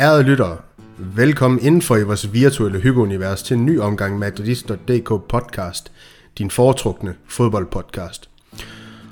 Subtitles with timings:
[0.00, 0.56] Ærede lyttere,
[0.98, 5.92] velkommen indenfor i vores virtuelle hyggeunivers til en ny omgang Madridist.dk podcast,
[6.38, 8.30] din foretrukne fodboldpodcast.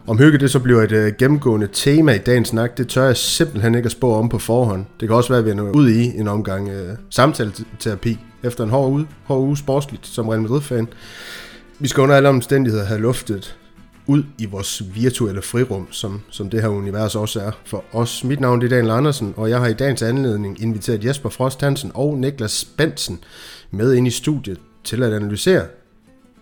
[0.06, 3.16] Om hygge det så bliver et øh, gennemgående tema i dagens snak, det tør jeg
[3.16, 4.86] simpelthen ikke at spå om på forhånd.
[5.00, 8.64] Det kan også være, at vi er nået ud i en omgang øh, samtaleterapi efter
[8.64, 10.88] en hård uge, hård uge sportsligt som Real Madrid-fan.
[11.78, 13.56] Vi skal under alle omstændigheder have luftet
[14.06, 18.24] ud i vores virtuelle frirum, som, som det her univers også er for os.
[18.24, 21.90] Mit navn er Daniel Andersen, og jeg har i dagens anledning inviteret Jesper Frost Hansen
[21.94, 23.18] og Niklas Bensen
[23.70, 25.66] med ind i studiet til at analysere,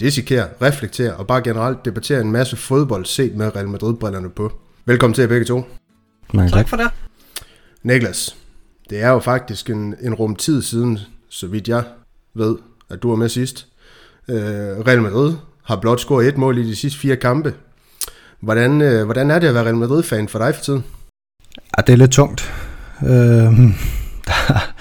[0.00, 4.52] dissekere, reflektere og bare generelt debattere en masse fodbold set med Real Madrid-brillerne på.
[4.84, 5.64] Velkommen til jer begge to.
[6.34, 6.58] Mange tak.
[6.58, 6.88] tak for det.
[7.82, 8.36] Niklas,
[8.90, 10.98] det er jo faktisk en, en rum tid siden,
[11.30, 11.84] så vidt jeg
[12.34, 12.56] ved,
[12.90, 13.66] at du er med sidst.
[14.28, 14.36] Øh,
[14.86, 15.34] Real Madrid
[15.64, 17.54] har blot scoret et mål i de sidste fire kampe.
[18.40, 20.84] Hvordan, øh, hvordan er det at være Real Madrid-fan for dig for tiden?
[21.76, 22.52] Ja, det er lidt tungt.
[23.02, 23.74] Øh, hmm.
[24.26, 24.74] der,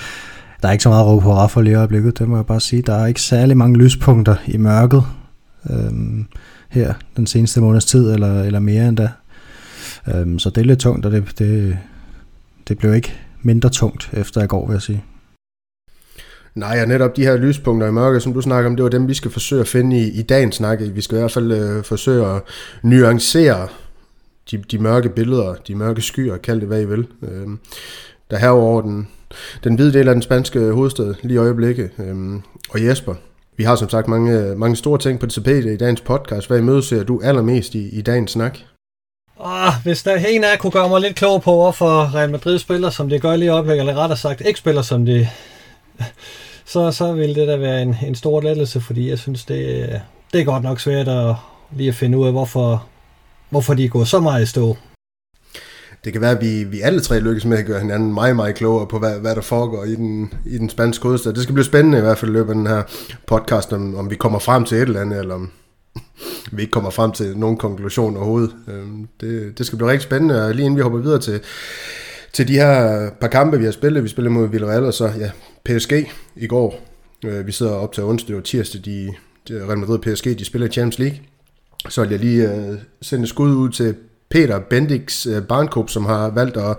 [0.62, 2.60] der er ikke så meget råb på for lige i øjeblikket, det må jeg bare
[2.60, 2.82] sige.
[2.82, 5.04] Der er ikke særlig mange lyspunkter i mørket
[5.70, 5.92] øh,
[6.70, 9.10] her den seneste måneds tid, eller, eller mere end da.
[10.08, 11.78] Øh, så det er lidt tungt, og det, det,
[12.68, 15.04] det blev ikke mindre tungt efter i går, vil jeg sige.
[16.56, 19.08] Nej, og netop de her lyspunkter i mørke, som du snakker om, det var dem,
[19.08, 20.80] vi skal forsøge at finde i, i dagens snak.
[20.82, 22.42] Vi skal i hvert fald øh, forsøge at
[22.82, 23.68] nuancere
[24.52, 27.08] de, de mørke billeder, de mørke skyer, kald det hvad I vil.
[27.22, 27.48] Øh,
[28.32, 29.08] der herover den,
[29.64, 31.90] den hvide del af den spanske hovedstad lige i øjeblikket.
[32.00, 32.16] Øh,
[32.70, 33.16] og Jesper,
[33.58, 36.48] vi har som sagt mange, øh, mange store ting på tapetet i dagens podcast.
[36.48, 38.58] Hvad imødeser du allermest i, i dagens snak?
[39.44, 42.60] Ah, hvis der en af jer kunne gøre mig lidt klog på, hvorfor Real Madrid
[42.60, 45.28] spiller, som det gør lige i øjeblikket, eller rettere sagt ikke spiller, som det
[46.66, 49.90] så, så vil det da være en, en stor lettelse, fordi jeg synes, det,
[50.34, 51.36] det er godt nok svært at
[51.76, 52.88] lige at finde ud af, hvorfor,
[53.50, 54.78] hvorfor de går så meget i stå.
[56.06, 58.56] Det kan være, at vi, vi alle tre lykkes med at gøre hinanden meget, meget
[58.56, 61.34] klogere på, hvad, hvad der foregår i den, i den spanske hovedstad.
[61.34, 62.84] Det skal blive spændende i hvert fald i løbet af den her
[63.28, 65.52] podcast, om, om vi kommer frem til et eller andet, eller om
[66.52, 68.56] vi ikke kommer frem til nogen konklusion overhovedet.
[68.68, 71.40] Øhm, det, det skal blive rigtig spændende, og lige inden vi hopper videre til,
[72.36, 74.04] til de her par kampe, vi har spillet.
[74.04, 75.32] Vi spillede mod Villarreal, og så ja,
[75.66, 75.94] PSG
[76.36, 76.82] i går.
[77.26, 78.82] Øh, vi sidder op til onsdag og tirsdag.
[78.86, 79.14] De,
[79.48, 81.18] de Real Madrid og PSG, de spiller Champions League.
[81.90, 83.96] Så vil jeg lige øh, sende skud ud til
[84.30, 86.78] Peter Bendix øh, uh, Barnkop, som har valgt at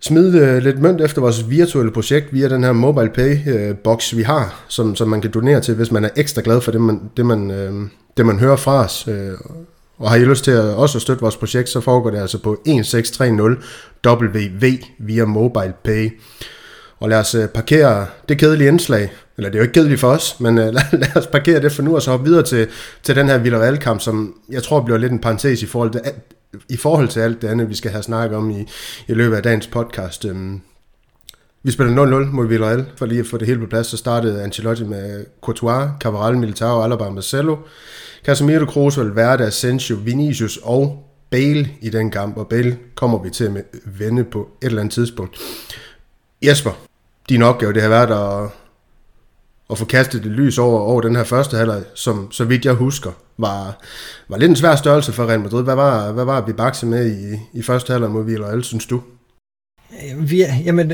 [0.00, 4.22] smide lidt mønt efter vores virtuelle projekt via den her mobile pay uh, box vi
[4.22, 7.00] har, som, som man kan donere til, hvis man er ekstra glad for det, man,
[7.16, 7.50] det, man,
[8.16, 9.08] det, man hører fra os
[9.98, 12.38] og har I lyst til at også at støtte vores projekt, så foregår det altså
[12.38, 13.56] på 1630
[14.06, 16.20] WV via mobile pay.
[17.00, 20.08] Og lad os øh, parkere det kedelige indslag, eller det er jo ikke kedeligt for
[20.08, 22.68] os, men øh, lad, lad os parkere det for nu, og så hoppe videre til,
[23.02, 26.00] til den her Villarreal-kamp, som jeg tror bliver lidt en parentes i forhold til,
[26.68, 28.66] i forhold til alt det andet, vi skal have snakket om i,
[29.08, 30.24] i løbet af dagens podcast.
[30.24, 30.60] Øhm,
[31.62, 34.42] vi spiller 0-0 mod Villarreal, for lige at få det hele på plads, så startede
[34.42, 37.56] Ancelotti med Courtois, Cavaral, Militao, Alaba, Marcelo,
[38.24, 43.44] Casemiro, Kroos, Valverde, Asensio, Vinicius og Bale i den kamp, og Bale kommer vi til
[43.44, 45.38] at vende på et eller andet tidspunkt.
[46.42, 46.70] Jesper,
[47.28, 48.50] din opgave det har været at,
[49.70, 52.74] at få kastet det lys over, over den her første halvleg, som så vidt jeg
[52.74, 53.80] husker, var,
[54.28, 55.62] var lidt en svær størrelse for Real Madrid.
[55.62, 59.02] Hvad var, hvad var vi bakse med i, i første halvleg mod Villarreal, synes du?
[60.16, 60.92] Vi er, jamen,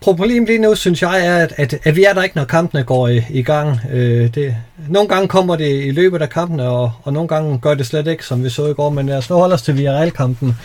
[0.00, 2.84] problemet lige nu, synes jeg, er, at, at, at vi er der ikke, når kampene
[2.84, 3.78] går i, i gang.
[3.92, 4.56] Øh, det,
[4.88, 8.06] nogle gange kommer det i løbet af kampene, og, og nogle gange gør det slet
[8.06, 8.90] ikke, som vi så i går.
[8.90, 10.56] Men lad os nu holde os til Villarreal-kampen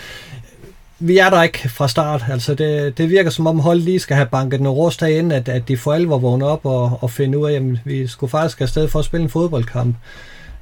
[1.04, 2.26] vi er der ikke fra start.
[2.30, 5.50] Altså det, det virker som om holdet lige skal have banket noget rust ind, at,
[5.50, 8.62] at de for alvor vågner op og, og finder ud af, at vi skulle faktisk
[8.62, 9.96] afsted for at spille en fodboldkamp.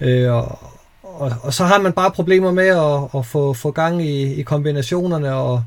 [0.01, 0.59] Øh, og,
[1.03, 4.41] og, og så har man bare problemer med at, at få, få gang i, i
[4.41, 5.63] kombinationerne og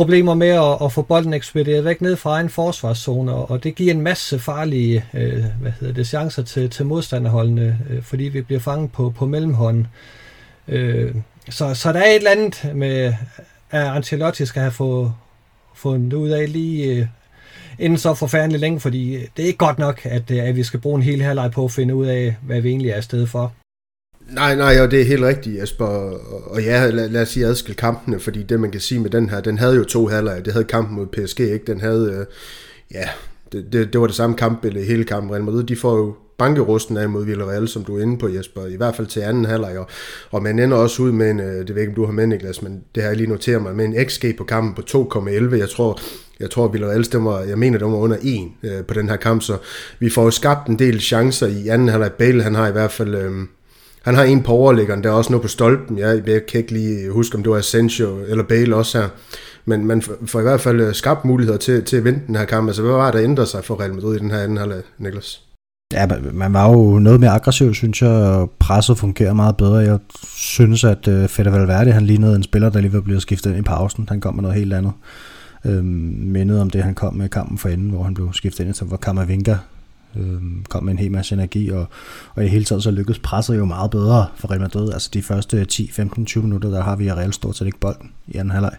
[0.00, 3.94] problemer med at, at få bolden ekspederet væk ned fra en forsvarszone, og det giver
[3.94, 8.60] en masse farlige øh, hvad hedder det, chancer til, til modstanderholdene, øh, fordi vi bliver
[8.60, 9.86] fanget på, på mellemhånden.
[10.68, 11.14] Øh,
[11.50, 13.14] så, så der er et eller andet med,
[13.70, 15.12] at Ancelotti skal have få,
[15.74, 17.06] fundet ud af lige øh,
[17.78, 20.80] inden så forfærdeligt længe, fordi det er ikke godt nok, at, øh, at vi skal
[20.80, 23.52] bruge en hel halvleg på at finde ud af, hvad vi egentlig er afsted for.
[24.34, 25.86] Nej, nej, og det er helt rigtigt, Jesper.
[26.50, 29.30] Og ja, lad, lad os sige adskille kampene, fordi det man kan sige med den
[29.30, 30.44] her, den havde jo to halvleg.
[30.44, 31.64] Det havde kampen mod PSG, ikke?
[31.66, 32.26] Den havde, øh,
[32.94, 33.08] ja,
[33.52, 35.32] det, det, det var det samme kampbillede hele kampen.
[35.32, 38.66] Real Madrid, de får jo bankerusten af mod Villarreal, som du er inde på, Jesper,
[38.66, 39.86] i hvert fald til anden halvleg, og,
[40.30, 42.26] og man ender også ud med en, øh, det ved ikke, om du har med,
[42.26, 44.82] Niklas, men det har jeg lige noteret mig, med en XG på kampen på
[45.22, 45.56] 2,11.
[45.56, 46.00] Jeg tror,
[46.40, 49.42] Jeg tror, Villarreal stemmer, jeg mener, det var under 1 øh, på den her kamp,
[49.42, 49.56] så
[49.98, 52.12] vi får jo skabt en del chancer i anden halvleg.
[52.12, 53.14] Bale, han har i hvert fald...
[53.14, 53.32] Øh,
[54.02, 55.98] han har en på overlæggeren, der er også noget på stolpen.
[55.98, 59.08] Jeg, jeg kan ikke lige huske, om det var Asensio eller Bale også her.
[59.64, 62.44] Men man får i hvert fald øh, skabt muligheder til, til at vinde den her
[62.44, 62.68] kamp.
[62.68, 65.42] Altså, hvad var der ændret sig for Real Madrid i den her anden halvleg, Niklas?
[65.92, 69.76] Ja, man var jo noget mere aggressiv, synes jeg, og presset fungerer meget bedre.
[69.76, 69.98] Jeg
[70.34, 73.58] synes, at uh, Fede Valverde, han lignede en spiller, der lige var blevet skiftet ind
[73.58, 74.08] i pausen.
[74.08, 74.92] Han kom med noget helt andet.
[75.64, 75.84] Øhm,
[76.22, 78.84] mindet om det, han kom med kampen for enden, hvor han blev skiftet ind, så
[78.84, 79.56] var Kammervinga
[80.16, 81.86] øh, kom med en hel masse energi, og,
[82.34, 84.92] og i hele taget så lykkedes presset jo meget bedre for Real Madrid.
[84.92, 88.12] Altså de første 10, 15, 20 minutter, der har vi Real stort set ikke bolden
[88.28, 88.76] i anden halvleg.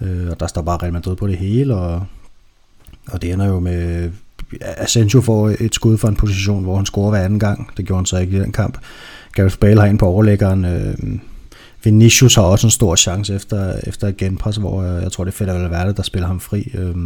[0.00, 2.06] Øh, og der står bare Real Madrid på det hele, og,
[3.08, 4.10] og det ender jo med
[4.60, 7.70] Asensio får et skud fra en position, hvor han scorer hver anden gang.
[7.76, 8.78] Det gjorde han så ikke i den kamp.
[9.32, 10.64] Gareth Bale har en på overlæggeren.
[10.64, 11.18] Øh,
[11.84, 15.32] Vinicius har også en stor chance efter, efter et genpres, hvor jeg, jeg tror, det
[15.32, 16.72] er fedt at være det, der spiller ham fri.
[16.74, 16.96] Øh,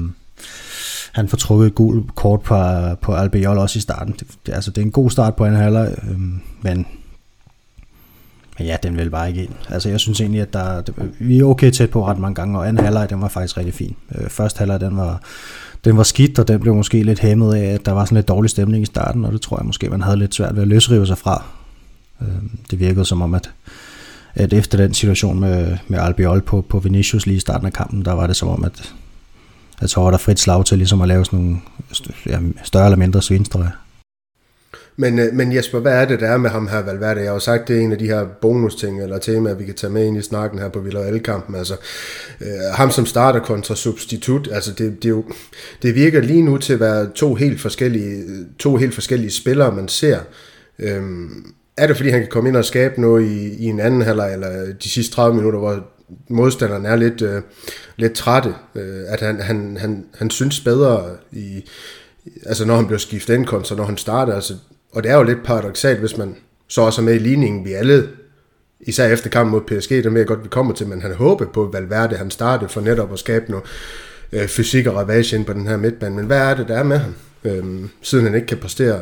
[1.13, 2.57] han får trukket et gult kort på,
[3.01, 4.15] på Albiol også i starten.
[4.19, 6.19] Det, det, altså, det er en god start på anden halvleg, øh,
[6.63, 6.87] men
[8.61, 9.53] men ja, den vil bare ikke ind.
[9.69, 10.83] Altså jeg synes egentlig, at der,
[11.19, 13.75] vi er okay tæt på ret mange gange, og anden halvleg, den var faktisk rigtig
[13.75, 13.97] fin.
[14.15, 15.23] Øh, første halvleg, den var,
[15.85, 18.29] den var skidt, og den blev måske lidt hæmmet af, at der var sådan lidt
[18.29, 20.69] dårlig stemning i starten, og det tror jeg måske, man havde lidt svært ved at
[20.69, 21.45] løsrive sig fra.
[22.23, 22.29] Øh,
[22.71, 23.51] det virkede som om, at,
[24.35, 28.05] at efter den situation med, med Albiol på, på Vinicius lige i starten af kampen,
[28.05, 28.95] der var det som om, at,
[29.81, 31.57] at så var der frit slag til ligesom at lave sådan nogle
[32.27, 33.71] ja, større eller mindre svinstrøjer.
[34.97, 37.21] Men, øh, men Jesper, hvad er det, der er med ham her, Valverde?
[37.21, 39.75] Jeg har jo sagt, det er en af de her bonusting eller temaer, vi kan
[39.75, 41.55] tage med ind i snakken her på Villarreal-kampen.
[41.55, 41.75] Altså,
[42.41, 45.25] øh, ham som starter kontra substitut, altså det, det, er jo,
[45.83, 48.25] det virker lige nu til at være to helt forskellige,
[48.59, 50.19] to helt forskellige spillere, man ser.
[50.79, 54.03] Øhm, er det, fordi han kan komme ind og skabe noget i, i en anden
[54.03, 55.85] halvleg, eller de sidste 30 minutter, hvor
[56.29, 57.43] modstanderen er lidt, øh,
[57.97, 61.65] lidt trætte, øh, at han, han, han, han synes bedre i,
[62.47, 64.55] altså når han bliver skiftet ind så når han starter, altså
[64.93, 66.37] og det er jo lidt paradoxalt, hvis man
[66.69, 68.09] så også er med i ligningen, vi alle,
[68.81, 71.47] især efter kampen mod PSG, det er mere godt, vi kommer til, men han håber
[71.47, 73.67] på, Valverde han startede for netop at skabe noget
[74.33, 76.17] øh, fysik og ravage ind på den her midtbane.
[76.17, 77.15] Men hvad er det, der er med ham,
[77.45, 79.01] øh, siden han ikke kan præstere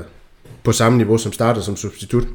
[0.65, 2.29] på samme niveau som starter som substitut?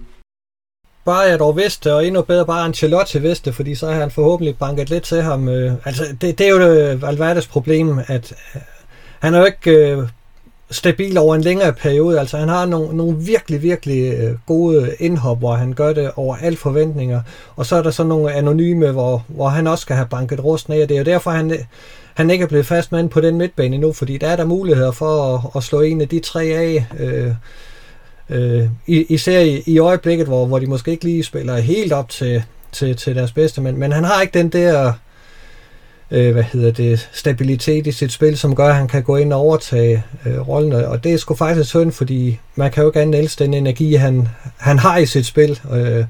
[1.06, 4.58] Bare jeg dog vidste, og endnu bedre bare Ancelotti vidste, fordi så har han forhåbentlig
[4.58, 5.50] banket lidt til ham.
[5.50, 8.62] Øh, altså, det, det er jo øh, det, Valverdes problem, at øh,
[9.20, 10.08] han er jo ikke øh,
[10.72, 12.20] stabil over en længere periode.
[12.20, 14.14] Altså han har nogle, nogle virkelig, virkelig
[14.46, 17.22] gode indhop, hvor han gør det over alle forventninger.
[17.56, 20.70] Og så er der så nogle anonyme, hvor, hvor han også skal have banket rust
[20.70, 21.58] ned, Og det er jo derfor, han,
[22.14, 24.92] han ikke er blevet fast mand på den midtbane endnu, fordi der er der muligheder
[24.92, 26.86] for at, at slå en af de tre af.
[27.00, 27.32] Øh,
[28.30, 32.44] øh, især i, i øjeblikket, hvor, hvor de måske ikke lige spiller helt op til,
[32.72, 34.94] til, til deres bedste, men, men han har ikke den der
[36.14, 39.34] øh, hvad hedder det, stabilitet i sit spil, som gør, at han kan gå ind
[39.34, 40.74] og overtage øh, rollen.
[40.74, 43.94] Og det er sgu faktisk synd, fordi man kan jo ikke andet elske den energi,
[43.94, 44.28] han,
[44.58, 46.06] han har i sit spil, øh,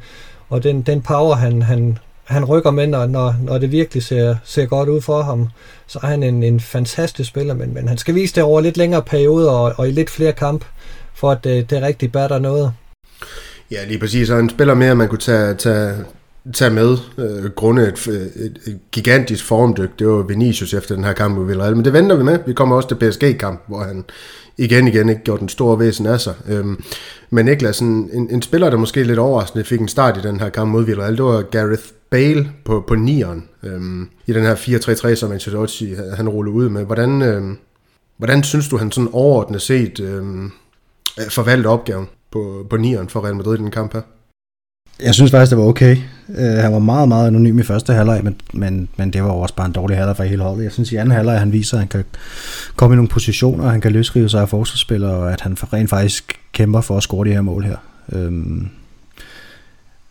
[0.49, 4.35] og den, den power, han, han, han rykker med, når, når, når det virkelig ser,
[4.43, 5.49] ser godt ud for ham,
[5.87, 8.77] så er han en, en fantastisk spiller, men, men han skal vise det over lidt
[8.77, 10.65] længere perioder og, og i lidt flere kampe,
[11.23, 12.73] for at øh, det, det rigtig batter noget.
[13.71, 14.29] Ja, lige præcis.
[14.29, 15.93] Og en spiller mere, man kunne tage, tage,
[16.53, 19.99] tage med, øh, grundet et, et, et gigantisk formdyk.
[19.99, 22.39] Det var Vinicius efter den her kamp mod Villarreal, men det venter vi med.
[22.45, 24.05] Vi kommer også til PSG-kamp, hvor han
[24.57, 26.33] igen igen ikke gjorde den store væsen af sig.
[26.49, 26.83] Øhm,
[27.29, 30.39] men Niklas, en, en, en spiller, der måske lidt overraskende fik en start i den
[30.39, 34.55] her kamp mod Villarreal, det var Gareth Bale på, på nieren øhm, i den her
[34.55, 36.85] 4-3-3, som Ancelotti han rullede ud med.
[36.85, 37.57] Hvordan, øhm,
[38.17, 40.51] hvordan synes du, han sådan overordnet set øhm,
[41.19, 44.01] Øh, forvalte opgaven på, på nieren for Real Madrid i den kamp her?
[45.03, 45.97] Jeg synes faktisk, det var okay.
[46.27, 49.55] Uh, han var meget, meget anonym i første halvleg, men, men, men det var også
[49.55, 50.63] bare en dårlig halvleg for hele holdet.
[50.63, 52.03] Jeg synes i anden halvleg, han viser, at han kan
[52.75, 56.39] komme i nogle positioner, han kan løsrive sig af forsvarsspillere, og at han rent faktisk
[56.51, 57.77] kæmper for at score de her mål her.
[58.07, 58.69] Um,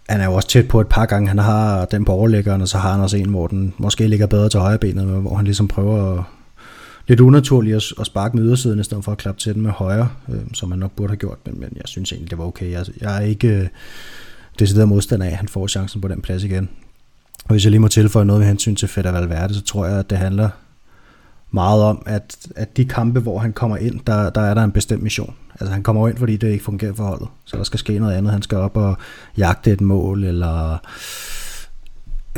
[0.08, 1.28] han er jo også tæt på et par gange.
[1.28, 4.26] Han har den på overlæggeren, og så har han også en, hvor den måske ligger
[4.26, 6.24] bedre til højre benet, hvor han ligesom prøver at,
[7.06, 9.70] lidt unaturligt at, at sparke med ydersiden, i stedet for at klappe til den med
[9.70, 12.44] højre, øh, som man nok burde have gjort, men, men jeg synes egentlig, det var
[12.44, 12.70] okay.
[12.70, 13.68] Jeg, jeg er ikke øh,
[14.58, 16.68] decideret modstander af, at han får chancen på den plads igen.
[17.44, 19.98] Og hvis jeg lige må tilføje noget med hensyn til Fedder Valverde, så tror jeg,
[19.98, 20.48] at det handler
[21.50, 24.72] meget om, at, at de kampe, hvor han kommer ind, der, der er der en
[24.72, 25.34] bestemt mission.
[25.60, 27.28] Altså han kommer ind, fordi det ikke fungerer for holdet.
[27.44, 28.32] Så der skal ske noget andet.
[28.32, 28.96] Han skal op og
[29.36, 30.78] jagte et mål, eller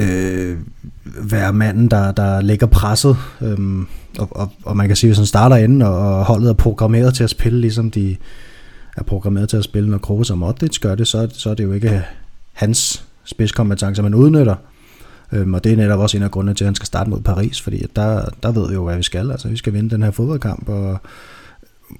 [0.00, 0.58] øh,
[1.04, 3.16] være manden, der, der lægger presset.
[3.40, 3.86] Øhm,
[4.18, 7.24] og, og, og man kan sige, hvis han starter inden, og holdet er programmeret til
[7.24, 8.16] at spille, ligesom de,
[8.96, 11.64] er programmeret til at spille, når Kroos og Modric gør det, så, så er det
[11.64, 12.04] jo ikke
[12.52, 14.54] hans spidskompetence, man udnytter.
[15.32, 17.20] Øhm, og det er netop også en af grundene til, at han skal starte mod
[17.20, 19.30] Paris, fordi der, der ved vi jo, hvad vi skal.
[19.30, 20.98] Altså, vi skal vinde den her fodboldkamp, og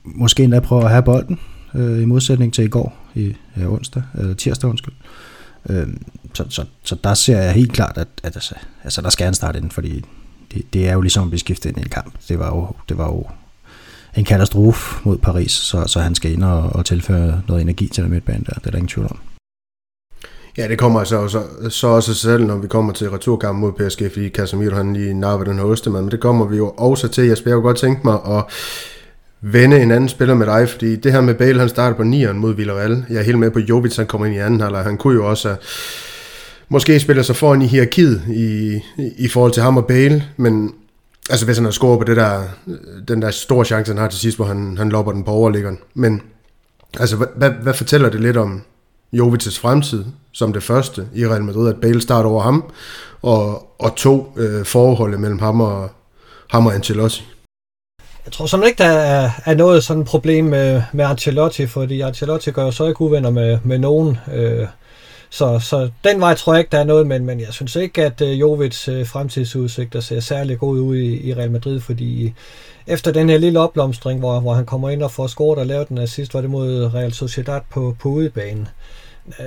[0.05, 1.39] måske endda prøve at have bolden,
[1.75, 4.95] øh, i modsætning til i går, i ja, onsdag, eller tirsdag, undskyld.
[5.71, 6.03] Øhm,
[6.35, 9.35] så, så, så der ser jeg helt klart, at, at altså, altså, der skal han
[9.35, 10.05] starte ind, fordi
[10.53, 12.15] det, det er jo ligesom at blive skiftet ind i en kamp.
[12.29, 13.27] Det var jo, det var jo
[14.17, 18.05] en katastrofe mod Paris, så, så han skal ind og, og tilføre noget energi til
[18.05, 18.53] den midtbane der.
[18.55, 19.19] Det er der ingen tvivl om.
[20.59, 24.13] Ja, det kommer altså så, så også selv, når vi kommer til returkampen mod PSG,
[24.13, 27.25] fordi Casemiro han lige napper den hoste, men det kommer vi jo også til.
[27.25, 28.45] Jeg skulle godt tænke mig at
[29.41, 32.33] vende en anden spiller med dig, fordi det her med Bale, han starter på 9'eren
[32.33, 33.05] mod Villarreal.
[33.11, 34.83] Jeg er helt med på Jovic, han kommer ind i anden halvleg.
[34.83, 35.57] Han kunne jo også
[36.69, 38.81] måske spiller sig foran i hierarkiet i,
[39.19, 40.75] i forhold til ham og Bale, men
[41.31, 42.43] altså hvis han har scoret på det der,
[43.09, 45.79] den der store chance, han har til sidst, hvor han, han lopper den på overliggeren.
[45.95, 46.23] Men
[47.01, 48.63] altså, hvad, hvad, hvad fortæller det lidt om
[49.17, 52.65] Jovic's fremtid, som det første i Real Madrid, at Bale starter over ham,
[53.23, 55.91] og, og to øh, forholdet mellem ham og,
[56.51, 57.27] ham og Ancelotti?
[58.25, 62.51] Jeg tror sådan ikke, der er, er noget sådan problem med, med Ancelotti, fordi Ancelotti
[62.51, 64.19] gør jo så ikke uvenner med, med nogen.
[64.35, 64.67] Øh,
[65.35, 68.05] så, så den vej tror jeg ikke, der er noget, men, men jeg synes ikke,
[68.05, 72.35] at øh, Jovits øh, fremtidsudsigter ser særlig god ud i, i Real Madrid, fordi
[72.87, 75.89] efter den her lille opblomstring, hvor, hvor han kommer ind og får scoret og lavet
[75.89, 78.69] den assist, var det mod Real Sociedad på, på udebanen.
[79.41, 79.45] Øh,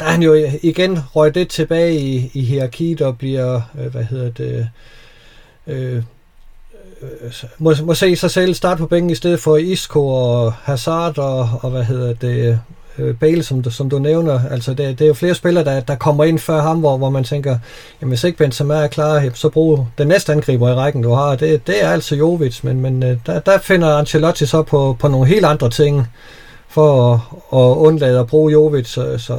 [0.00, 4.04] der er han jo igen røget det tilbage i, i hierarkiet og bliver, øh, hvad
[4.04, 4.68] hedder det,
[5.66, 6.02] øh, øh,
[7.58, 11.48] må, må se sig selv starte på bænken i stedet for Isco og Hazard og,
[11.62, 12.60] og hvad hedder det,
[12.98, 14.40] øh, Bale, som du, som du nævner.
[14.50, 17.10] Altså, det, det er jo flere spillere, der, der kommer ind før ham, hvor, hvor
[17.10, 17.58] man tænker,
[18.00, 21.36] jamen hvis ikke Benzema er klar, så brug den næste angriber i rækken, du har.
[21.36, 25.08] Det, det er altså Jovic, men, men øh, der, der finder Ancelotti så på, på
[25.08, 26.06] nogle helt andre ting
[26.68, 27.20] for at,
[27.52, 28.88] at undlade at bruge Jovic.
[28.88, 29.36] Så, så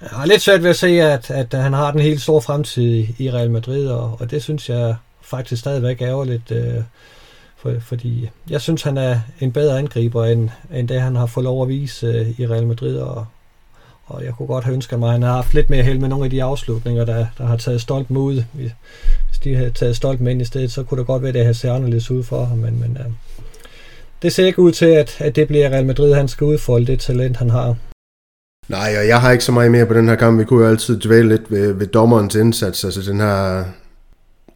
[0.00, 3.06] jeg har lidt svært ved at se, at, at han har den helt store fremtid
[3.18, 6.50] i Real Madrid, og, og det synes jeg faktisk stadigvæk ærgerligt.
[6.50, 6.74] Øh,
[7.74, 11.44] for, fordi jeg synes, han er en bedre angriber, end, end det han har fået
[11.44, 13.26] lov at vise øh, i Real Madrid, og,
[14.06, 16.08] og jeg kunne godt have ønsket mig, at han har haft lidt mere held med
[16.08, 18.42] nogle af de afslutninger, der, der har taget stolt med ud.
[18.52, 21.34] Hvis de havde taget stolt med ind i stedet, så kunne det godt være, at
[21.34, 23.12] det havde set anderledes ud for ham, men, men øh,
[24.22, 27.00] det ser ikke ud til, at, at det bliver Real Madrid, han skal udfolde det
[27.00, 27.76] talent, han har.
[28.68, 30.38] Nej, og jeg har ikke så meget mere på den her kamp.
[30.38, 32.84] Vi kunne jo altid dvæle lidt ved, ved dommerens indsats.
[32.84, 33.64] Altså den her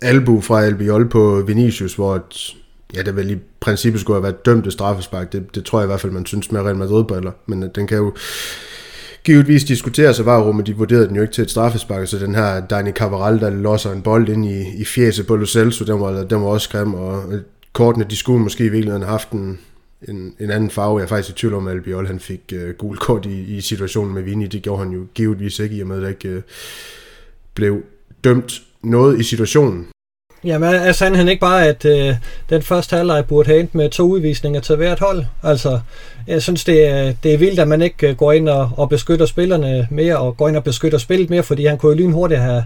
[0.02, 2.56] albu fra Albiol på Vinicius, hvor et,
[2.94, 5.32] ja, det vel i princippet skulle have været dømt til straffespark.
[5.32, 7.32] Det, det tror jeg i hvert fald, man synes med Real Madrid-briller.
[7.46, 8.12] Men øh, den kan jo
[9.24, 12.34] givetvis diskuteres, sig var men de vurderede den jo ikke til et straffespark, så den
[12.34, 16.00] her Dani Cabral, der losser en bold ind i, i fjeset på Lo Celso, den
[16.00, 17.40] var, den var også grim, og øh,
[17.72, 19.58] kortene, de skulle måske i virkeligheden have haft en,
[20.08, 20.98] en, en anden farve.
[20.98, 23.60] Jeg er faktisk i tvivl om, at Albiol han fik øh, gul kort i, i
[23.60, 24.46] situationen med Vini.
[24.46, 26.42] Det gjorde han jo givetvis ikke, i og med at det ikke øh,
[27.54, 27.82] blev
[28.24, 29.86] dømt noget i situationen.
[30.44, 32.14] Jamen er sandheden ikke bare, at øh,
[32.50, 35.24] den første halvleg burde have endt med to udvisninger til hvert hold?
[35.42, 35.80] Altså,
[36.26, 38.88] jeg synes, det er, det er vildt, at man ikke øh, går ind og, og
[38.88, 42.40] beskytter spillerne mere, og går ind og beskytter spillet mere, fordi han kunne jo lynhurtigt
[42.40, 42.64] have,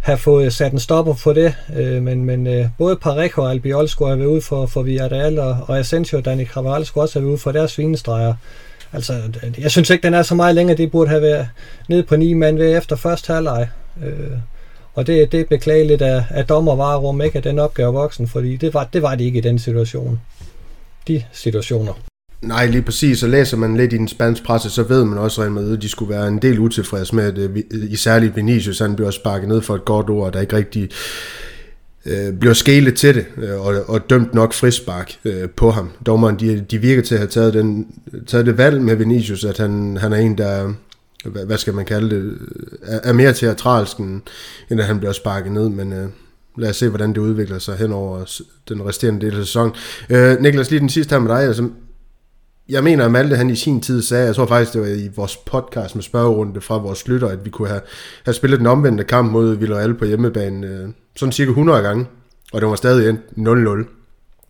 [0.00, 1.54] have fået sat en stopper på det.
[1.76, 5.38] Øh, men men øh, både Parejo og Albiol skulle have været ude for, for Villarreal,
[5.38, 8.34] og, og Asensio og Dani Carvajal skulle også have været ude for deres svinestreger.
[8.92, 9.12] Altså,
[9.58, 10.76] jeg synes ikke, den er så meget længere.
[10.76, 11.48] Det burde have været
[11.88, 13.68] nede på ni mand ved efter første halvleg.
[14.04, 14.38] Øh,
[14.94, 18.56] og det, det er beklageligt, at, at dommer var ikke er den opgave voksen, fordi
[18.56, 20.20] det var, det var de ikke i den situation.
[21.08, 21.92] De situationer.
[22.42, 23.18] Nej, lige præcis.
[23.18, 25.88] Så læser man lidt i den spanske presse, så ved man også rent at de
[25.88, 29.48] skulle være en del utilfredse med, at øh, øh, i særligt Vinicius, han bliver sparket
[29.48, 30.90] ned for et godt ord, der ikke rigtig
[32.06, 35.90] øh, bliver skælet til det, øh, og, og dømt nok frispark øh, på ham.
[36.06, 37.86] Dommeren, de, de virker til at have taget, den,
[38.26, 40.72] taget det valg med Vinicius, at han, han er en, der,
[41.24, 42.38] hvad skal man kalde det,
[42.82, 44.22] er mere teatralsk, end,
[44.70, 46.08] at han bliver sparket ned, men øh,
[46.58, 49.74] lad os se, hvordan det udvikler sig hen over den resterende del af sæsonen.
[50.10, 51.68] Øh, Niklas, lige den sidste her med dig, altså,
[52.68, 55.10] jeg mener, at Malte han i sin tid sagde, jeg tror faktisk, det var i
[55.16, 57.80] vores podcast med spørgerunde fra vores lytter, at vi kunne have,
[58.24, 62.06] have spillet den omvendte kamp mod Villarreal på hjemmebane øh, sådan cirka 100 gange,
[62.52, 64.01] og det var stadig 0-0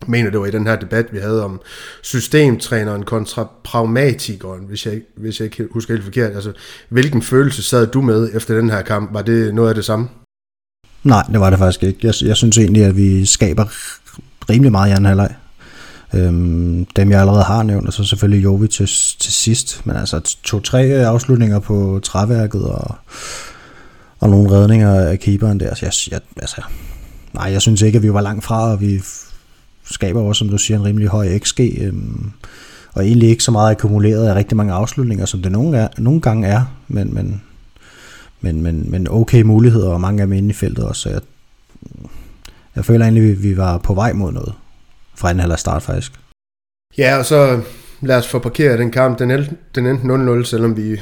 [0.08, 1.60] mener, det var i den her debat, vi havde om
[2.02, 6.34] systemtræneren kontra pragmatikeren, hvis jeg, hvis jeg ikke husker helt forkert.
[6.34, 6.52] Altså,
[6.88, 9.14] hvilken følelse sad du med efter den her kamp?
[9.14, 10.08] Var det noget af det samme?
[11.04, 11.98] Nej, det var det faktisk ikke.
[12.02, 13.64] Jeg, jeg synes egentlig, at vi skaber
[14.50, 15.34] rimelig meget i anden halvleg.
[16.14, 18.86] Øhm, dem jeg allerede har nævnt, og så selvfølgelig Jovi til,
[19.20, 19.86] til sidst.
[19.86, 22.94] Men altså to-tre afslutninger på træværket og,
[24.20, 25.74] og nogle redninger af keeperen der.
[25.74, 26.62] Så jeg, jeg, altså,
[27.32, 29.02] nej, jeg synes ikke, at vi var langt fra, og vi
[29.84, 31.92] skaber også, som du siger, en rimelig høj XG, øh,
[32.92, 36.20] og egentlig ikke så meget akkumuleret af rigtig mange afslutninger, som det nogle, er, nogle
[36.20, 37.42] gange er, men, men,
[38.40, 41.20] men, men, men okay muligheder, og mange af dem inde i feltet også, så jeg,
[42.76, 44.54] jeg føler egentlig, at vi var på vej mod noget
[45.14, 46.12] fra en halv start faktisk.
[46.98, 47.60] Ja, og så
[48.00, 49.18] lad os få parkeret den kamp.
[49.18, 51.00] Den, den endte 0-0, selvom vi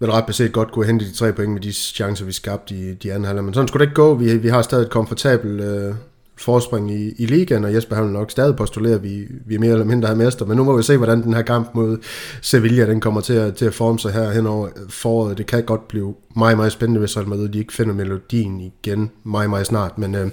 [0.00, 2.94] vel ret beset godt kunne hente de tre point med de chancer, vi skabte i
[2.94, 3.44] de anden halvleg.
[3.44, 4.14] Men sådan skulle det ikke gå.
[4.14, 5.94] Vi, vi har stadig et komfortabelt øh,
[6.38, 9.72] forspring i, i ligaen, og Jesper har nok stadig postuleret, at vi, vi er mere
[9.72, 10.46] eller mindre er mester.
[10.46, 11.98] Men nu må vi se, hvordan den her kamp mod
[12.42, 15.38] Sevilla, den kommer til at, til at forme sig her hen over foråret.
[15.38, 19.10] Det kan godt blive meget, meget spændende, hvis Real Madrid de ikke finder melodien igen
[19.24, 19.98] meget, meget snart.
[19.98, 20.30] Men øh,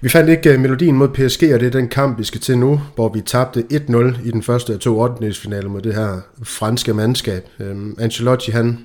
[0.00, 2.58] vi fandt ikke øh, melodien mod PSG, og det er den kamp, vi skal til
[2.58, 5.68] nu, hvor vi tabte 1-0 i den første af to 8.
[5.68, 7.48] mod det her franske mandskab.
[7.60, 8.78] Um, Ancelotti, han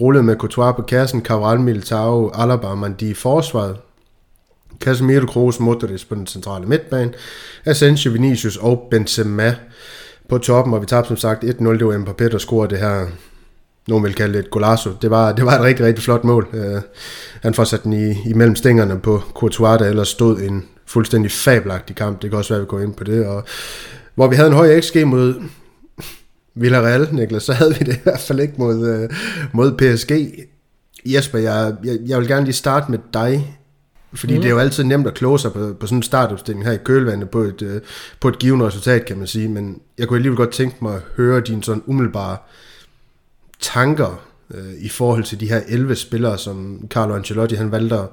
[0.00, 3.76] rullede med Courtois på kassen, Cavral, Militao, Alaba og Mandi i forsvaret.
[4.80, 7.12] Casemiro, Kroos, Modric på den centrale midtbane,
[7.64, 9.54] Asensio, Vinicius og Benzema
[10.28, 11.48] på toppen, og vi tabte som sagt 1-0.
[11.48, 13.06] Det var Mbappé, der scorede det her
[13.88, 14.90] nogen vil kalde det et golazo.
[15.02, 16.48] Det var, det var et rigtig, rigtig flot mål.
[16.52, 16.80] Uh,
[17.42, 21.96] han får sat den i, imellem stængerne på Courtois, der ellers stod en fuldstændig fabelagtig
[21.96, 22.22] kamp.
[22.22, 23.26] Det kan også være, at vi går ind på det.
[23.26, 23.44] Og,
[24.14, 25.34] hvor vi havde en høj XG mod
[26.54, 29.16] Villarreal, Niklas, så havde vi det i hvert fald ikke mod, uh,
[29.52, 30.12] mod PSG.
[31.06, 33.58] Jesper, jeg, jeg, jeg vil gerne lige starte med dig,
[34.14, 34.40] fordi mm.
[34.40, 36.78] det er jo altid nemt at kloge sig på, på sådan en startopstilling her i
[36.84, 37.76] kølvandet på et, uh,
[38.20, 39.48] på et givet resultat, kan man sige.
[39.48, 42.36] Men jeg kunne alligevel godt tænke mig at høre din sådan umiddelbare
[43.60, 48.08] tanker øh, i forhold til de her 11 spillere, som Carlo Ancelotti han valgte at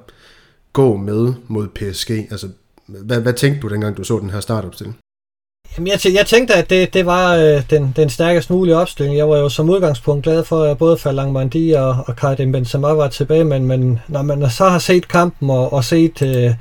[0.72, 2.10] gå med mod PSG?
[2.10, 2.48] Altså,
[2.86, 4.98] hvad, hvad tænkte du dengang, du så den her startopstilling?
[5.76, 9.16] Jamen, jeg, jeg tænkte, at det, det var øh, den, den stærkest mulige opstilling.
[9.16, 12.88] Jeg var jo som udgangspunkt glad for, at både Falang Mandi og, og Karim Benzema
[12.88, 16.54] var tilbage, men, men når man så har set kampen og, og set øh,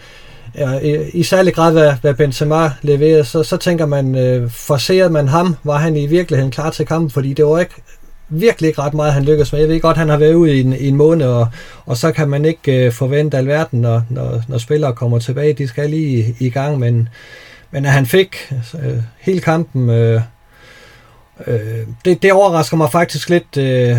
[0.58, 5.10] ja, i, i særlig grad, hvad, hvad Benzema leverede, så, så tænker man, øh, forserede
[5.10, 7.76] man ham, var han i virkeligheden klar til kampen, fordi det var ikke
[8.30, 9.60] virkelig ikke ret meget, han lykkedes med.
[9.60, 11.48] Jeg ved godt, han har været ude i en, i en måned, og,
[11.86, 15.54] og så kan man ikke øh, forvente alverden, når, når, når spillere kommer tilbage.
[15.54, 17.10] De skal lige i, i gang, men,
[17.74, 18.54] men at han fik
[18.84, 20.22] øh, hele kampen, øh,
[21.48, 23.98] øh, det, det overrasker mig faktisk lidt, øh,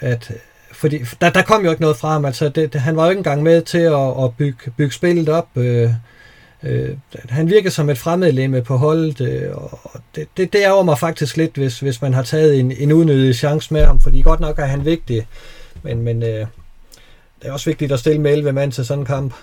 [0.00, 0.32] at
[0.72, 2.24] fordi der, der kom jo ikke noget fra ham.
[2.24, 5.28] Altså, det, det, han var jo ikke engang med til at, at bygge, bygge spillet
[5.28, 5.48] op.
[5.56, 5.90] Øh,
[6.62, 6.96] Øh,
[7.28, 11.36] han virkede som et fremmedlemme på holdet, øh, og det, det, det ærger mig faktisk
[11.36, 14.58] lidt, hvis, hvis man har taget en, en unødig chance med ham, fordi godt nok
[14.58, 15.26] er han vigtig,
[15.82, 16.46] men, men øh,
[17.42, 19.34] det er også vigtigt at stille med 11 mand til sådan en kamp.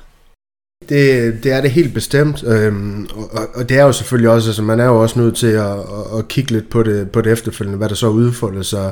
[0.81, 4.61] Det, det er det helt bestemt, øhm, og, og det er jo selvfølgelig også, altså
[4.61, 7.31] man er jo også nødt til at, at, at kigge lidt på det, på det
[7.31, 8.91] efterfølgende, hvad der så udfolder sig.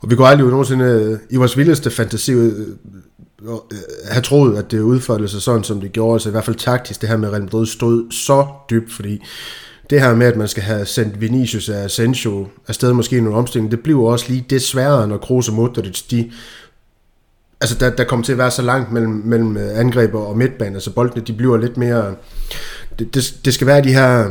[0.00, 2.46] Og vi går aldrig nogensinde øh, i vores vildeste fantasi Øh,
[3.42, 3.56] øh
[4.10, 6.14] have troet, at det udførte sig sådan, som det gjorde.
[6.14, 9.22] Altså i hvert fald taktisk, det her med Real Madrid stod så dybt, fordi
[9.90, 13.38] det her med, at man skal have sendt Vinicius og Asensio afsted måske i nogle
[13.38, 16.30] omstilling, det bliver også lige det sværere, når Kroos og Modric, de
[17.60, 20.74] altså der, der kommer til at være så langt mellem, mellem øh, angreb og midtbane,
[20.74, 22.14] altså boldene, de bliver lidt mere,
[22.98, 24.30] det, det, det skal være de her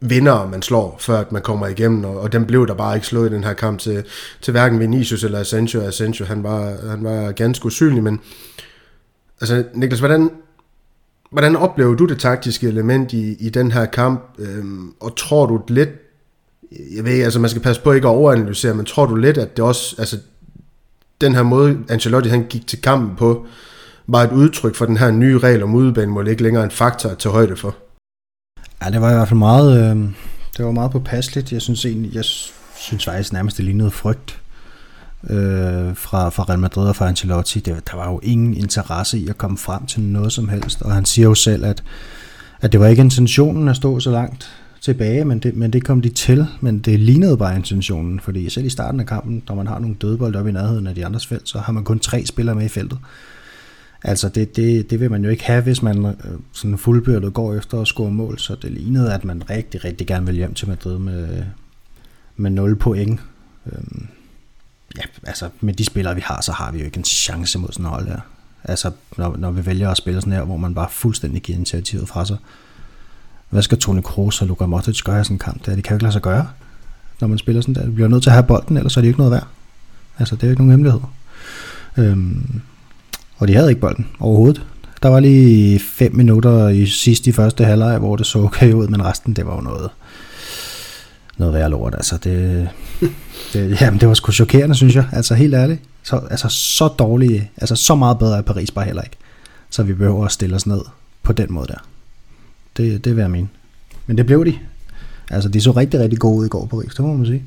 [0.00, 3.06] vinder, man slår, før at man kommer igennem, og, og den blev der bare ikke
[3.06, 4.04] slået i den her kamp til,
[4.40, 5.80] til hverken Vinicius eller Asensio.
[5.80, 8.20] Asensio, han var, han var ganske usynlig, men
[9.40, 10.30] altså, Niklas, hvordan,
[11.30, 15.62] hvordan oplever du det taktiske element i, i den her kamp, øhm, og tror du
[15.68, 15.90] lidt,
[16.96, 19.56] jeg ved, altså man skal passe på ikke at overanalysere, men tror du lidt, at
[19.56, 20.18] det også, altså
[21.20, 23.46] den her måde, Ancelotti han gik til kampen på,
[24.06, 27.18] var et udtryk for den her nye regel om udebanemål ikke længere en faktor at
[27.18, 27.76] tage højde for?
[28.84, 29.96] Ja, det var i hvert fald meget, øh,
[30.56, 31.52] det var meget påpasseligt.
[31.52, 32.24] Jeg synes egentlig, jeg
[32.76, 34.40] synes faktisk nærmest, det lignede frygt
[35.30, 37.60] øh, fra, fra Real Madrid og fra Ancelotti.
[37.60, 40.92] Det, der var jo ingen interesse i at komme frem til noget som helst, og
[40.92, 41.82] han siger jo selv, at,
[42.60, 44.50] at det var ikke intentionen at stå så langt
[44.86, 48.66] tilbage, men det, men det kom de til, men det lignede bare intentionen, fordi selv
[48.66, 51.26] i starten af kampen, når man har nogle dødbold op i nærheden af de andres
[51.26, 52.98] felt, så har man kun tre spillere med i feltet.
[54.02, 56.14] Altså det, det, det vil man jo ikke have, hvis man øh,
[56.52, 60.26] sådan fuldbyrdet går efter at score mål, så det lignede, at man rigtig, rigtig gerne
[60.26, 61.42] vil hjem til Madrid med,
[62.36, 63.20] med 0 point.
[63.66, 64.06] Øhm,
[64.96, 67.68] ja, altså med de spillere, vi har, så har vi jo ikke en chance mod
[67.72, 68.20] sådan et hold her.
[68.64, 72.08] Altså når, når vi vælger at spille sådan her, hvor man bare fuldstændig giver initiativet
[72.08, 72.36] fra sig.
[73.50, 75.66] Hvad skal Toni Kroos og Luka Modric gøre i sådan en kamp?
[75.66, 76.48] Det, det kan jo ikke lade sig gøre,
[77.20, 77.86] når man spiller sådan der.
[77.86, 79.46] Vi bliver nødt til at have bolden, ellers er det ikke noget værd.
[80.18, 81.00] Altså det er jo ikke nogen hemmelighed.
[81.96, 82.60] Øhm,
[83.36, 84.62] og de havde ikke bolden overhovedet.
[85.02, 88.88] Der var lige 5 minutter i sidst i første halvleg, hvor det så okay ud,
[88.88, 89.90] men resten, det var jo noget,
[91.36, 91.94] noget værre lort.
[91.94, 92.68] Altså, det,
[93.52, 95.04] det, jamen, det var sgu chokerende, synes jeg.
[95.12, 95.80] Altså, helt ærligt.
[96.02, 99.16] Så, altså, så dårlige, altså, så meget bedre er Paris bare heller ikke.
[99.70, 100.80] Så vi behøver at stille os ned
[101.22, 101.78] på den måde der.
[102.76, 103.48] Det, det vil jeg mene.
[104.06, 104.54] Men det blev de.
[105.30, 107.42] Altså, de så rigtig, rigtig gode ud i går på Paris, det må man sige.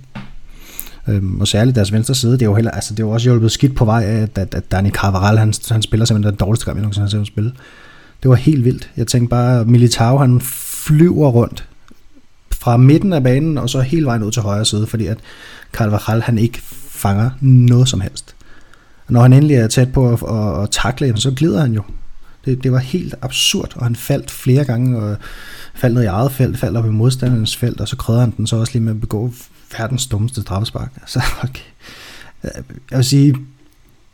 [1.08, 3.30] Øhm, og særligt deres venstre side, det er jo, heller, altså, det er jo også
[3.30, 6.40] hjulpet skidt på vej af, at, at, at Dani Carvaral, han, han spiller simpelthen den
[6.40, 7.52] dårligste kamp, jeg nogensinde har set spille.
[8.24, 8.90] Det var helt vildt.
[8.98, 11.66] Jeg tænkte bare, Militao han flyver rundt
[12.52, 15.18] fra midten af banen, og så hele vejen ud til højre side, fordi at
[15.72, 18.36] Carvajal han ikke fanger noget som helst.
[19.10, 21.82] Når han endelig er tæt på at, at, at takle så glider han jo.
[22.46, 25.18] Det, det var helt absurd, og han faldt flere gange, og
[25.76, 28.48] faldt ned i eget felt, faldt op i modstanderens felt, og så krødder han den
[28.48, 29.32] så også lige med at begå
[29.78, 30.92] verdens dummeste straffespark.
[31.08, 31.64] Så okay.
[32.92, 33.36] Jeg vil sige,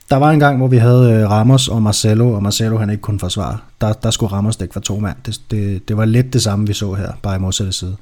[0.10, 3.02] der var en gang, hvor vi havde øh, Ramos og Marcelo, og Marcelo han ikke
[3.02, 3.58] kunne forsvare.
[3.82, 5.16] Der, der skulle Ramos dække for to mand.
[5.26, 7.96] Det, det, det var lidt det samme, vi så her, bare i modsatte side.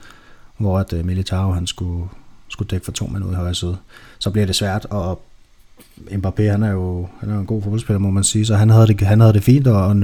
[0.58, 2.10] Hvor at Militaro Militao han skulle,
[2.48, 3.78] skulle dække for to mand ud i højre side.
[4.20, 5.22] Så bliver det svært, og
[6.12, 8.88] Mbappé han er jo han er en god fodboldspiller, må man sige, så han havde
[8.88, 9.96] det, han havde det fint, og,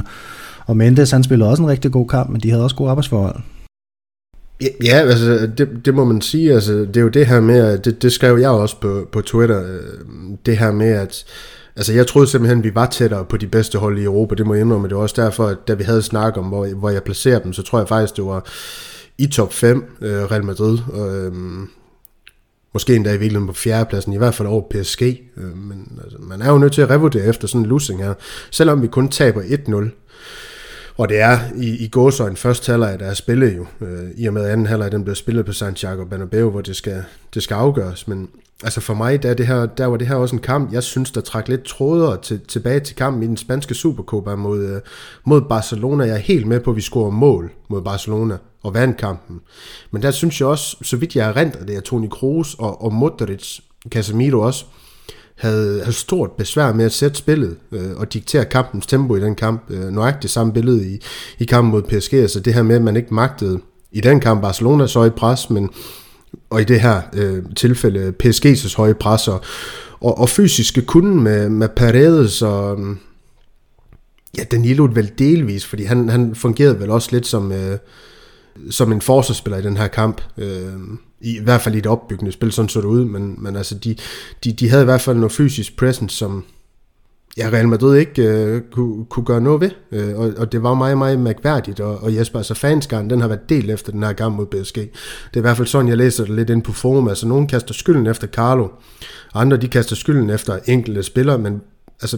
[0.65, 3.36] og Mendes han spillede også en rigtig god kamp, men de havde også gode arbejdsforhold.
[4.62, 8.02] Ja, altså, det, det må man sige, altså, det er jo det her med, det,
[8.02, 11.26] det skrev jeg også på, på Twitter, øh, det her med, at
[11.76, 14.48] altså, jeg troede simpelthen, at vi var tættere på de bedste hold i Europa, det
[14.48, 16.89] må jeg indrømme, det var også derfor, at da vi havde snakket om, hvor, hvor
[16.89, 18.46] jeg placerer dem, så tror jeg faktisk, det var
[19.18, 21.34] i top 5, øh, Real Madrid, og, øh,
[22.74, 25.02] måske endda i virkeligheden på fjerdepladsen, i hvert fald over PSG,
[25.38, 28.14] øh, men altså, man er jo nødt til at revurdere efter sådan en losing her,
[28.52, 29.90] selvom vi kun taber 1-0,
[30.98, 34.34] og det er i, i gåsøjne første halvleg, der er spillet jo, øh, i og
[34.34, 37.04] med anden halvleg, den blev spillet på Santiago Bernabeu, hvor det skal,
[37.34, 38.08] det skal afgøres.
[38.08, 38.30] Men
[38.63, 41.12] altså for mig, der, det her, der var det her også en kamp, jeg synes,
[41.12, 44.82] der trak lidt trådere til, tilbage til kampen i den spanske Supercopa mod, øh,
[45.26, 46.04] mod Barcelona.
[46.04, 49.41] Jeg er helt med på, at vi scorer mål mod Barcelona og vandt kampen.
[49.91, 52.82] Men der synes jeg også, så vidt jeg er rent, det er Toni Kroos og,
[52.82, 54.65] og Modric, Casemiro også,
[55.36, 59.36] havde, havde stort besvær med at sætte spillet øh, og diktere kampens tempo i den
[59.36, 59.63] kamp.
[59.69, 61.00] Øh, nøjagtigt samme billede i,
[61.39, 63.60] i kampen mod PSG, altså det her med, at man ikke magtede
[63.91, 65.69] i den kamp Barcelona så i pres, men
[66.50, 69.42] og i det her øh, tilfælde PSG's høje pres og,
[70.00, 72.98] og, og fysiske kunden med, med Paredes og mm,
[74.38, 77.78] ja, Danilo vel delvis, fordi han, han fungerede vel også lidt som, øh,
[78.70, 80.22] som en forsvarsspiller i den her kamp.
[80.38, 80.74] Øh,
[81.22, 83.76] i, I hvert fald i det opbyggende spil, sådan så det ud, men, men altså
[83.76, 83.96] de,
[84.44, 86.46] de, de havde i hvert fald noget fysisk presence, som
[87.38, 90.74] ja, Real Madrid ikke øh, kunne, kunne gøre noget ved, øh, og, og det var
[90.74, 94.13] meget, meget mærkværdigt, og, og Jesper, altså fanskaren, den har været delt efter den her
[94.13, 94.76] gang mod PSG.
[94.76, 94.89] Det
[95.34, 97.74] er i hvert fald sådan, jeg læser det lidt ind på forum, altså nogen kaster
[97.74, 98.68] skylden efter Carlo,
[99.34, 101.62] andre de kaster skylden efter enkelte spillere, men
[102.02, 102.18] altså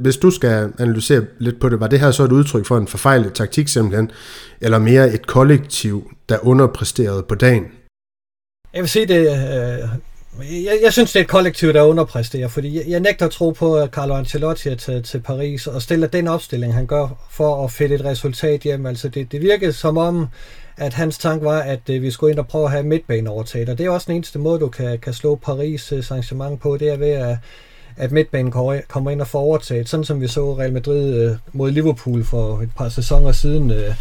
[0.00, 2.86] hvis du skal analysere lidt på det, var det her så et udtryk for en
[2.86, 4.10] forfejlet taktik simpelthen,
[4.60, 7.64] eller mere et kollektiv, der underpræsterede på dagen?
[8.74, 9.88] Jeg vil sige det, øh,
[10.42, 13.50] jeg, jeg synes det er et kollektiv, der underpræsterer, fordi jeg, jeg nægter at tro
[13.50, 17.64] på, at Carlo Ancelotti er taget til Paris og stiller den opstilling, han gør for
[17.64, 18.86] at fætte et resultat hjem.
[18.86, 20.26] Altså det, det virkede som om,
[20.76, 23.78] at hans tanke var, at øh, vi skulle ind og prøve at have midtbaneovertaget, og
[23.78, 26.88] det er også den eneste måde, du kan, kan slå Paris øh, Saint-Germain på, det
[26.88, 27.36] er ved at
[27.96, 28.50] at midtbanen
[28.88, 32.60] kommer ind og får overtaget, sådan som vi så Real Madrid øh, mod Liverpool for
[32.60, 33.94] et par sæsoner siden, øh,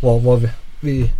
[0.00, 0.48] hvor, hvor vi,
[0.80, 1.10] vi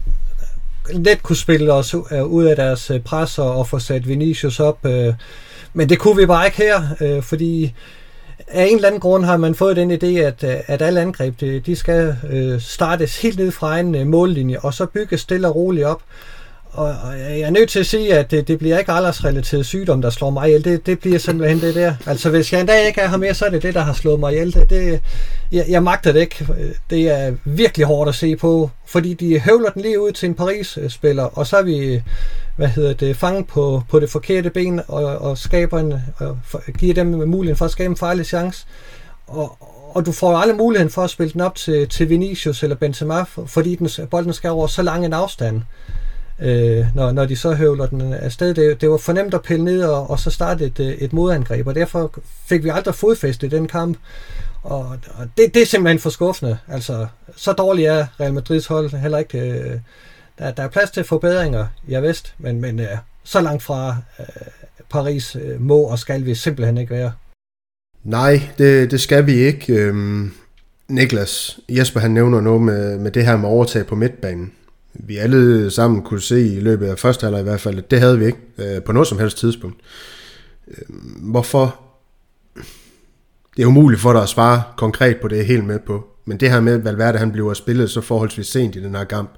[0.92, 4.87] let kunne spille os øh, ud af deres øh, pres og, få sat Vinicius op.
[4.87, 5.14] Øh.
[5.72, 7.74] Men det kunne vi bare ikke her, fordi
[8.48, 11.76] af en eller anden grund har man fået den idé, at, at alle angreb de,
[11.76, 12.16] skal
[12.61, 16.00] startes helt ned fra en mållinje, og så bygges stille og roligt op.
[16.72, 20.02] Og, og jeg er nødt til at sige, at det, det bliver ikke aldersrelateret sygdom,
[20.02, 20.64] der slår mig ihjel.
[20.64, 21.94] Det, det bliver simpelthen det der.
[22.06, 23.92] Altså, hvis jeg en dag ikke er her mere, så er det det, der har
[23.92, 24.54] slået mig ihjel.
[24.54, 25.00] Det, det,
[25.52, 26.46] jeg, jeg magter det ikke.
[26.90, 30.35] Det er virkelig hårdt at se på, fordi de høvler den lige ud til en
[30.35, 32.02] Paris-spiller, og så er vi
[32.56, 36.38] hvad hedder det, fanget på, på det forkerte ben, og, og skaber en, og
[36.78, 38.66] giver dem muligheden for at skabe en farlig chance.
[39.26, 39.56] Og,
[39.94, 42.76] og du får jo aldrig muligheden for at spille den op til, til Vinicius eller
[42.76, 45.62] Benzema, fordi den, bolden skal over så lang en afstand
[46.42, 48.55] øh, når, når de så høvler den afsted.
[48.55, 51.66] Det, det var fornemt at pille ned og, og så starte et, øh, et modangreb,
[51.66, 53.98] og derfor fik vi aldrig fodfæste i den kamp.
[54.62, 56.59] Og, og det, det er simpelthen for skuffende.
[56.68, 59.38] Altså, så dårligt er Real Madrids hold heller ikke.
[59.38, 59.79] Øh,
[60.38, 62.87] der, der er plads til forbedringer, jeg vidst, men, men øh,
[63.24, 64.26] så langt fra øh,
[64.90, 67.12] Paris øh, må og skal vi simpelthen ikke være.
[68.05, 69.72] Nej, det, det skal vi ikke.
[69.72, 70.33] Øhm,
[70.88, 74.53] Niklas, Jesper han nævner noget med, med det her med overtag på midtbanen
[75.06, 78.00] vi alle sammen kunne se i løbet af første halvleg i hvert fald, at det
[78.00, 79.80] havde vi ikke øh, på noget som helst tidspunkt.
[80.68, 81.80] Øh, hvorfor?
[83.56, 86.06] Det er umuligt for dig at svare konkret på det, jeg er helt med på.
[86.24, 89.04] Men det her med, at Valverde han bliver spillet så forholdsvis sent i den her
[89.04, 89.30] kamp,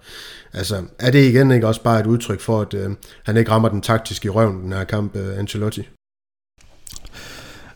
[0.53, 2.91] altså er det igen ikke også bare et udtryk for, at øh,
[3.25, 5.89] han ikke rammer den taktiske i røven, den her kamp, øh, Ancelotti?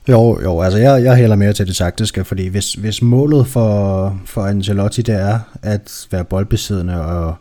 [0.08, 4.20] Jo, jo, altså jeg, jeg hælder mere til det taktiske, fordi hvis, hvis målet for,
[4.24, 7.34] for Ancelotti det er at være boldbesiddende og,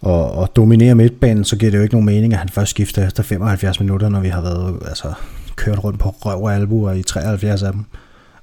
[0.00, 3.06] og, og dominere midtbanen, så giver det jo ikke nogen mening, at han først skifter
[3.06, 5.12] efter 75 minutter, når vi har været altså,
[5.56, 7.84] kørt rundt på røv og albuer i 73 af dem.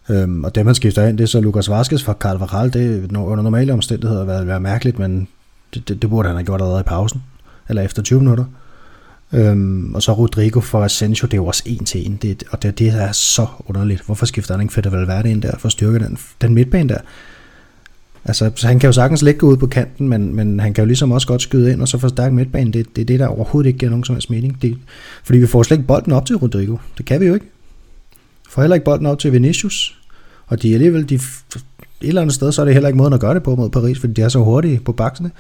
[0.10, 2.74] Øhm, og det, man skifter ind, det er så Lucas Vaskes fra Carvajal.
[2.74, 5.28] Det er under normale omstændigheder været været mærkeligt, men
[5.74, 7.24] det, det, det, burde han have gjort allerede i pausen,
[7.70, 8.46] eller efter 20 minutter.
[9.34, 12.64] Øhm, og så Rodrigo for Asensio, det er jo også en til en, det, og
[12.64, 14.02] det, det er så underligt.
[14.06, 16.98] Hvorfor skifter han ikke Fede Valverde ind der for at styrke den, den midtbane der?
[18.26, 20.86] Altså, så han kan jo sagtens ligge ud på kanten, men, men han kan jo
[20.86, 22.74] ligesom også godt skyde ind og så forstærke midtbanen.
[22.74, 24.62] Det, det er det, der overhovedet ikke giver nogen som helst mening.
[24.62, 24.78] Det,
[25.24, 26.78] fordi vi får slet ikke bolden op til Rodrigo.
[26.98, 27.46] Det kan vi jo ikke.
[28.46, 30.00] Vi får heller ikke bolden op til Vinicius.
[30.48, 31.22] Og de er alligevel, de, et
[32.02, 34.00] eller andet sted, så er det heller ikke måden at gøre det på mod Paris,
[34.00, 35.32] fordi de er så hurtige på baksene.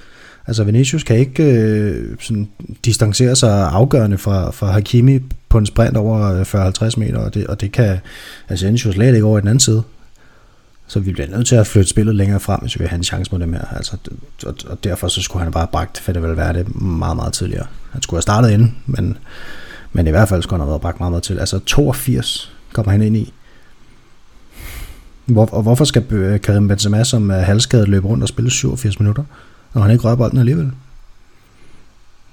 [0.47, 2.49] Altså Vinicius kan ikke øh, sådan,
[2.85, 7.47] distancere sig afgørende fra, fra Hakimi på en sprint over øh, 40-50 meter, og det,
[7.47, 7.99] og det kan
[8.49, 9.83] Asensio slet ikke over i den anden side.
[10.87, 13.03] Så vi bliver nødt til at flytte spillet længere frem, hvis vi vil have en
[13.03, 13.65] chance mod dem her.
[13.75, 13.97] Altså,
[14.45, 17.65] og, og derfor så skulle han bare bragt Fede Valverde være det meget, meget tidligere.
[17.91, 19.17] Han skulle have startet inden, men,
[19.91, 21.39] men i hvert fald skulle han have været bragt meget, meget til.
[21.39, 23.33] Altså 82 kommer han ind i.
[25.25, 28.99] Hvor, og hvorfor skal øh, Karim Benzema som er halvskadet løbe rundt og spille 87
[28.99, 29.23] minutter,
[29.75, 30.71] når han ikke rører bolden alligevel?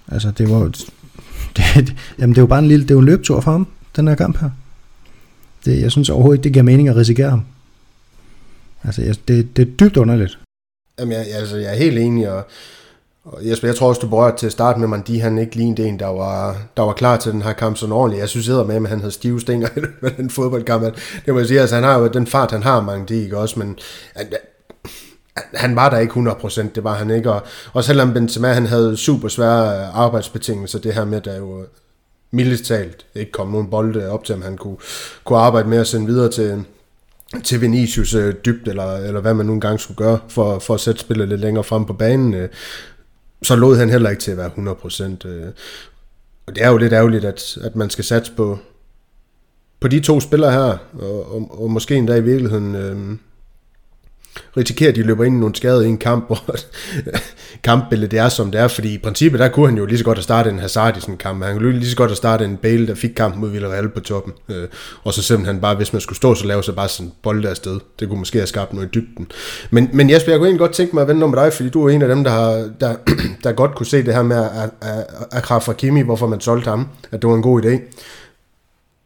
[0.08, 0.58] Altså det var
[1.56, 4.14] det, jamen det er bare en lille, det er en løbetur for ham, den her
[4.14, 4.50] kamp her.
[5.64, 7.44] Det, jeg synes overhovedet ikke, det giver mening at risikere ham.
[8.84, 10.38] Altså, jeg, det, det er dybt underligt.
[10.98, 12.46] Jamen, jeg, altså, jeg er helt enig, og,
[13.24, 15.56] og Jesper, jeg tror også, du berørte til at starte med, at de han ikke
[15.56, 18.20] lignede en, der var, der var klar til den her kamp sådan ordentligt.
[18.20, 19.68] Jeg synes med, at han havde stive stænger
[20.08, 20.82] i den fodboldkamp.
[21.26, 23.38] Det må jeg sige, altså, han har jo den fart, han har mange de, ikke
[23.38, 23.78] også, men
[25.54, 27.42] han var der ikke 100%, det var han ikke, og,
[27.72, 31.66] og selvom Benzema, han havde super svære øh, arbejdsbetingelser, det her med, der jo øh,
[32.30, 34.76] mildest talt ikke kom nogen bolde op til, om han kunne,
[35.24, 36.64] kunne arbejde med at sende videre til,
[37.44, 40.80] til Vinicius øh, dybt, eller, eller hvad man nu engang skulle gøre, for, for at
[40.80, 42.48] sætte spillet lidt længere frem på banen, øh,
[43.42, 44.50] så lod han heller ikke til at være
[45.24, 45.28] 100%.
[45.28, 45.46] Øh.
[46.46, 48.58] Og det er jo lidt ærgerligt, at, at man skal satse på,
[49.80, 52.74] på de to spillere her, og, og, og måske endda i virkeligheden...
[52.74, 53.16] Øh,
[54.56, 56.56] risikerer, at de løber ind i nogle skader i en kamp, hvor
[57.64, 60.04] kampbilledet det er, som det er, fordi i princippet, der kunne han jo lige så
[60.04, 62.16] godt have startet en Hazard i sådan en kamp, han kunne lige så godt have
[62.16, 64.68] startet en Bale, der fik kampen mod Villarreal på toppen, øh,
[65.04, 67.80] og så simpelthen bare, hvis man skulle stå, så lave sig bare sådan bolde afsted,
[68.00, 69.30] det kunne måske have skabt noget i dybden.
[69.70, 71.86] Men, men Jesper, jeg kunne egentlig godt tænke mig at vende med dig, fordi du
[71.86, 72.94] er en af dem, der, har, der,
[73.44, 76.70] der godt kunne se det her med at, at, at, at Kimi, hvorfor man solgte
[76.70, 77.78] ham, at det var en god idé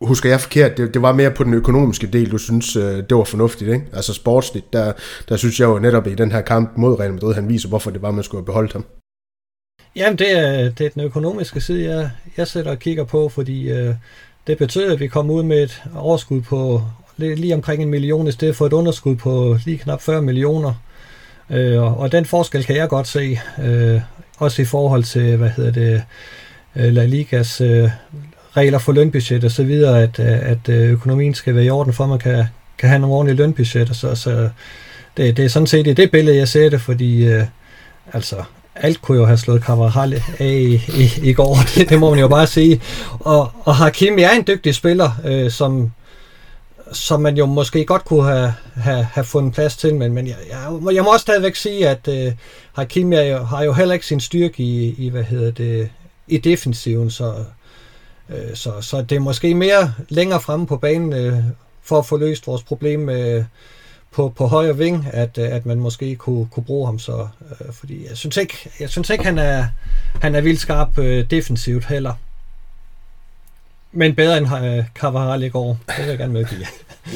[0.07, 3.17] husker jeg forkert, det, det var mere på den økonomiske del, du synes, øh, det
[3.17, 3.87] var fornuftigt, ikke?
[3.93, 4.93] Altså sportsligt, der,
[5.29, 7.91] der synes jeg jo netop i den her kamp mod Real Madrid, han viser, hvorfor
[7.91, 8.85] det var, man skulle have beholdt ham.
[9.97, 13.71] Jamen, det er, det er den økonomiske side, jeg, jeg sætter og kigger på, fordi
[13.71, 13.95] øh,
[14.47, 16.83] det betød, at vi kommer ud med et overskud på
[17.17, 20.75] lige omkring en million, i stedet for et underskud på lige knap 40 millioner.
[21.51, 24.01] Øh, og, og den forskel kan jeg godt se, øh,
[24.39, 26.03] også i forhold til, hvad hedder det,
[26.77, 27.91] øh, La Ligas øh,
[28.57, 31.93] regler for lønbudget og så videre, at, øh, at øh, økonomien skal være i orden,
[31.93, 32.45] for at man kan,
[32.79, 33.95] kan have nogle ordentlige lønbudgetter.
[33.95, 34.49] Så, så
[35.17, 37.45] det, det er sådan set i det billede, jeg ser det, fordi øh,
[38.13, 38.37] altså,
[38.75, 42.19] alt kunne jo have slået Carvajal af i, i, i går, det, det må man
[42.19, 42.83] jo bare sige.
[43.21, 45.93] Og, og Hakimi er en dygtig spiller, øh, som,
[46.93, 50.37] som man jo måske godt kunne have, have, have fundet plads til, men, men jeg,
[50.51, 52.33] jeg, jeg må også stadigvæk sige, at øh,
[52.73, 55.91] Hakimi er jo, har jo heller ikke sin styrke i, i hvad hedder det,
[56.29, 57.35] i defensiven, så,
[58.31, 61.45] Øh, så, så det er måske mere længere fremme på banen øh,
[61.83, 63.45] for at få løst vores problem øh,
[64.11, 67.29] på, på højre ving, at, øh, at man måske kunne, kunne bruge ham så.
[67.61, 69.67] Øh, fordi jeg synes ikke, jeg synes ikke han, er,
[70.21, 70.97] han er vildt skarp
[71.31, 72.13] defensivt heller.
[73.93, 75.79] Men bedre end uh, i går.
[75.87, 76.67] Det vil jeg gerne medgive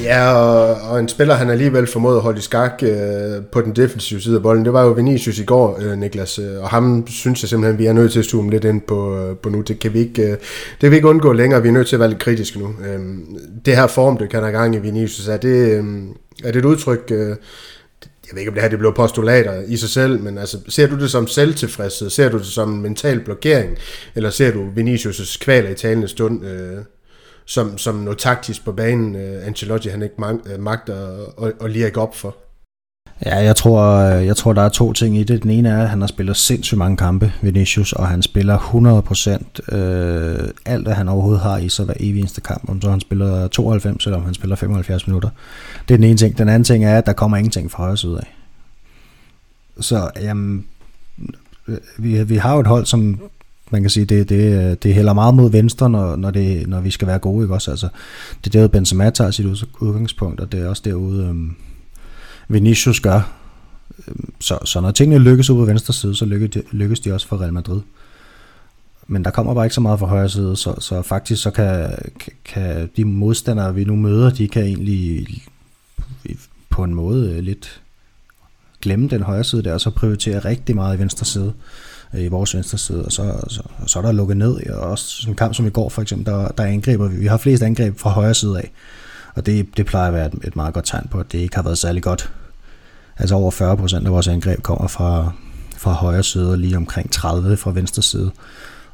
[0.03, 3.75] ja, og, og en spiller, han alligevel formåede at holde i skak øh, på den
[3.75, 6.39] defensive side af bolden, det var jo Vinicius i går, øh, Niklas.
[6.39, 9.17] Øh, og ham synes jeg simpelthen, vi er nødt til at zoome lidt ind på,
[9.17, 9.61] øh, på nu.
[9.61, 11.61] Det kan, vi ikke, øh, det kan vi ikke undgå længere.
[11.61, 12.67] Vi er nødt til at være lidt kritiske nu.
[12.67, 12.99] Øh,
[13.65, 15.83] det her form, det kan der gang i Vinicius, er det, øh,
[16.43, 17.11] er det et udtryk...
[17.11, 17.35] Øh,
[18.31, 20.87] jeg ved ikke, om det her det blev postulater i sig selv, men altså, ser
[20.87, 22.09] du det som selvtilfredshed?
[22.09, 23.77] Ser du det som en mental blokering?
[24.15, 26.77] Eller ser du Vinicius' kvaler i talende stund øh,
[27.51, 30.95] som, som noget taktisk på banen, øh, Ancelotti han ikke mag, øh, magter
[31.43, 32.35] at, at lige op for?
[33.25, 35.43] Ja, jeg tror, øh, jeg tror, der er to ting i det.
[35.43, 38.57] Den ene er, at han har spillet sindssygt mange kampe, Vinicius, og han spiller
[39.71, 42.69] 100% øh, alt, hvad han overhovedet har i sig hver evig eneste kamp.
[42.69, 45.29] Om så han spiller 92, eller om han spiller 75 minutter.
[45.87, 46.37] Det er den ene ting.
[46.37, 48.35] Den anden ting er, at der kommer ingenting fra højre side af.
[49.79, 50.65] Så jamen,
[51.67, 53.19] øh, vi, vi har jo et hold, som
[53.71, 56.91] man kan sige, det, det, det hælder meget mod venstre, når, når, det, når vi
[56.91, 57.45] skal være gode.
[57.45, 57.53] Ikke?
[57.53, 57.87] Også, altså,
[58.43, 59.45] det er derude, Benzema tager sit
[59.79, 61.55] udgangspunkt, og det er også derude, øhm,
[62.47, 63.31] Vinicius gør
[64.07, 67.13] øhm, Så, så når tingene lykkes ud på venstre side, så lykkes de, lykkes de
[67.13, 67.81] også for Real Madrid.
[69.07, 71.89] Men der kommer bare ikke så meget fra højre side, så, så faktisk så kan,
[72.45, 75.27] kan de modstandere, vi nu møder, de kan egentlig
[76.69, 77.81] på en måde lidt
[78.81, 81.53] glemme den højre side der, og så prioritere rigtig meget i venstre side,
[82.13, 85.05] Øh, i vores venstre side, og så, så, så er der lukket ned, og også
[85.05, 87.63] sådan en kamp som i går for eksempel, der, der angriber vi, vi har flest
[87.63, 88.71] angreb fra højre side af,
[89.35, 91.55] og det, det plejer at være et, et meget godt tegn på, at det ikke
[91.55, 92.31] har været særlig godt.
[93.17, 93.51] Altså over
[94.01, 95.31] 40% af vores angreb kommer fra,
[95.77, 97.19] fra højre side, og lige omkring 30%
[97.55, 98.31] fra venstre side.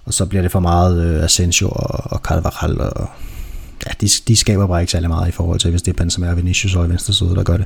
[0.06, 3.10] Og så bliver det for meget øh, Asensio og, og Carvajal, og
[3.86, 6.30] ja, de, de skaber bare ikke særlig meget i forhold til, hvis det er Benzema
[6.30, 7.66] og Vinicius over i venstre side, der gør det.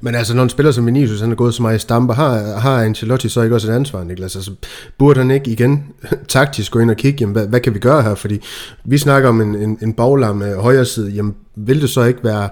[0.00, 2.58] Men altså, når en spiller som Vinicius, han er gået så meget i stamper, har,
[2.58, 4.36] har Ancelotti så ikke også et ansvar, Niklas?
[4.36, 4.52] Altså,
[4.98, 5.84] burde han ikke igen
[6.28, 8.14] taktisk gå ind og kigge, jamen, hvad, hvad kan vi gøre her?
[8.14, 8.40] Fordi
[8.84, 12.24] vi snakker om en, en, en baglam med højre side, jamen, vil det så ikke
[12.24, 12.48] være...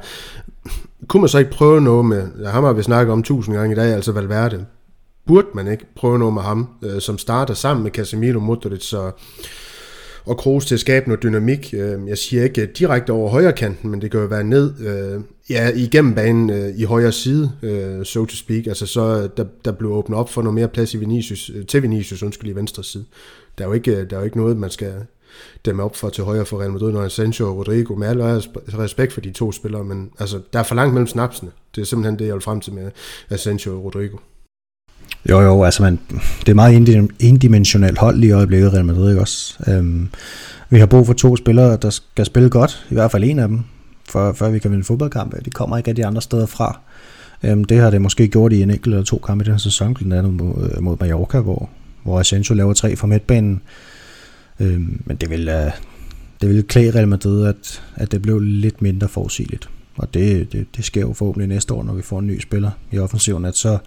[1.08, 3.76] Kunne man så ikke prøve noget med, ham har vi snakket om tusind gange i
[3.76, 4.64] dag, altså Valverde.
[5.26, 9.10] Burde man ikke prøve noget med ham, øh, som starter sammen med Casemiro, Modric så
[10.28, 11.74] og Kroos til at skabe noget dynamik.
[11.74, 15.20] Øh, jeg siger ikke direkte over højre kanten, men det kan jo være ned øh,
[15.50, 17.52] ja, igennem banen øh, i højre side,
[18.04, 18.66] so to speak.
[18.66, 22.22] Altså så der, der blev åbnet op for noget mere plads i Vinicius, til Vinicius,
[22.22, 23.04] undskyld, i venstre side.
[23.58, 24.92] Der er jo ikke, der er jo ikke noget, man skal
[25.64, 29.12] dem op for til højre for Real Madrid, når Sancho og Rodrigo, med al respekt
[29.12, 31.50] for de to spillere, men altså, der er for langt mellem snapsene.
[31.74, 32.90] Det er simpelthen det, jeg vil frem til med
[33.38, 34.16] Sancho og Rodrigo.
[35.30, 35.98] Jo, jo, altså man,
[36.40, 39.56] det er meget indimensionelt hold lige i øjeblikket, Real Madrid, ikke også?
[39.66, 40.08] Øhm,
[40.70, 43.48] vi har brug for to spillere, der skal spille godt, i hvert fald en af
[43.48, 43.60] dem,
[44.08, 45.40] for, før vi kan vinde fodboldkampe.
[45.44, 46.80] De kommer ikke af de andre steder fra.
[47.42, 49.58] Øhm, det har det måske gjort i en enkelt eller to kampe i den her
[49.58, 51.70] sæson, blandt andet mod, øh, mod Mallorca, hvor,
[52.02, 53.60] hvor Asensio laver tre fra midtbanen.
[54.60, 55.72] Øhm, men det vil, uh,
[56.40, 59.68] det vil klæde Real Madrid, at, at det blev lidt mindre forudsigeligt.
[59.96, 62.70] Og det, det, det sker jo forhåbentlig næste år, når vi får en ny spiller
[62.92, 63.78] i offensiven, at så,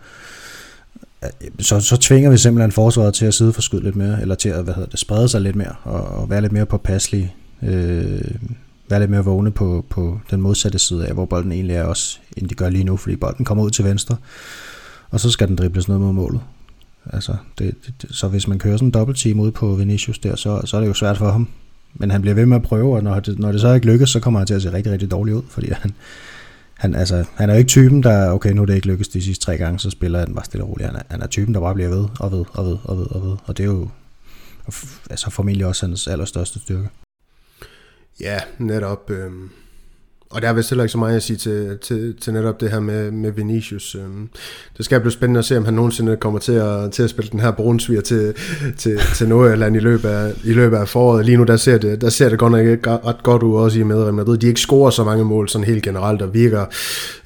[1.60, 4.50] så, så tvinger vi simpelthen forsvaret til at sidde for skyde lidt mere, eller til
[4.50, 8.22] at hvad hedder det, sprede sig lidt mere, og, og være lidt mere påpasselige, øh,
[8.90, 12.20] være lidt mere vågne på, på den modsatte side af, hvor bolden egentlig er også,
[12.38, 14.18] end de gør lige nu, fordi bolden kommer ud til venstre,
[15.10, 16.42] og så skal den dribles ned mod målet.
[17.14, 20.62] Altså, det, det, så hvis man kører sådan en dobbeltteam ud på Vinicius der, så,
[20.66, 21.48] så er det jo svært for ham.
[21.94, 24.10] Men han bliver ved med at prøve, og når det, når det så ikke lykkes,
[24.10, 25.92] så kommer han til at se rigtig, rigtig dårligt ud, fordi han,
[26.82, 29.22] han, altså, han er jo ikke typen, der, okay, nu er det ikke lykkedes de
[29.22, 30.88] sidste tre gange, så spiller han bare stille og roligt.
[30.88, 33.06] Han er, han er typen, der bare bliver ved og ved og ved og ved
[33.06, 33.38] og ved.
[33.46, 33.89] Og det er jo
[35.10, 36.89] altså formentlig også hans allerstørste styrke.
[38.20, 39.10] Ja, netop.
[39.10, 39.32] Øh,
[40.32, 42.72] og der er vist heller ikke så meget at sige til, til, til netop det
[42.72, 43.96] her med, med Vinicius.
[43.96, 44.30] Øhm,
[44.78, 47.32] det skal blive spændende at se, om han nogensinde kommer til at, til at spille
[47.32, 48.34] den her brunsviger til,
[48.78, 51.26] til, til Nordjylland i løbet, af, i løbet af foråret.
[51.26, 53.80] Lige nu der ser det, der ser det godt nok ikke ret godt ud også
[53.80, 54.38] i med Real Madrid.
[54.38, 56.65] De ikke scorer så mange mål sådan helt generelt og virker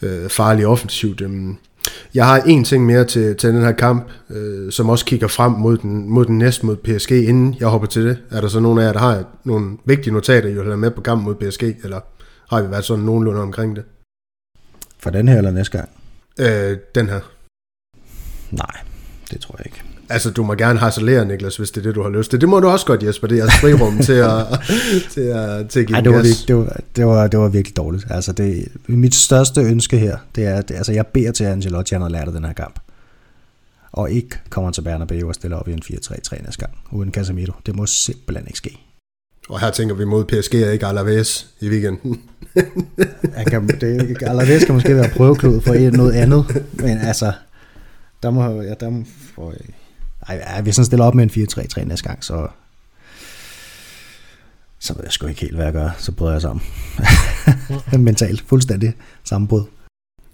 [0.02, 1.22] øh, farligt offensivt.
[1.22, 1.58] Øhm,
[2.14, 5.52] jeg har en ting mere til, til den her kamp, øh, som også kigger frem
[5.52, 8.18] mod den, mod den næste mod PSG, inden jeg hopper til det.
[8.32, 10.92] Er der så nogen af jer, der har nogle vigtige notater, I vil have med
[10.92, 12.00] på kampen mod PSG, eller
[12.50, 13.84] har vi været sådan nogenlunde omkring det.
[15.00, 15.90] For den her eller næste gang?
[16.40, 17.20] Øh, den her.
[18.52, 18.82] Nej,
[19.32, 19.84] det tror jeg ikke.
[20.10, 22.42] Altså, du må gerne harcelere, Niklas, hvis det er det, du har lyst til.
[22.42, 23.28] Det må du også godt, Jesper.
[23.28, 24.46] Det er jeres frirum til at,
[25.10, 27.78] til at, til at give Ej, det, var, det, var, det, var, det var virkelig
[27.78, 28.06] dårligt.
[28.10, 31.96] Altså, det, mit største ønske her, det er, at altså, jeg beder til, at Angelotti
[31.96, 32.80] han har lært af den her kamp.
[33.92, 37.54] Og ikke kommer til Bernabeu og stiller op i en 4-3-3 næste gang, uden Casemiro.
[37.66, 38.85] Det må simpelthen ikke ske.
[39.50, 42.22] Og her tænker vi mod PSG og ikke Alaves i weekenden.
[43.38, 47.34] jeg kan, det, Alaves kan måske være prøveklod for noget andet, men altså,
[48.24, 49.04] der må, ja, der må,
[49.36, 49.54] for,
[50.28, 52.48] ej, hvis han stiller op med en 4-3-3 næste gang, så,
[54.80, 55.90] så ved jeg sgu ikke helt, hvad jeg gør.
[55.98, 56.66] Så bryder jeg sammen.
[58.06, 59.64] Mentalt, fuldstændig sammenbrud.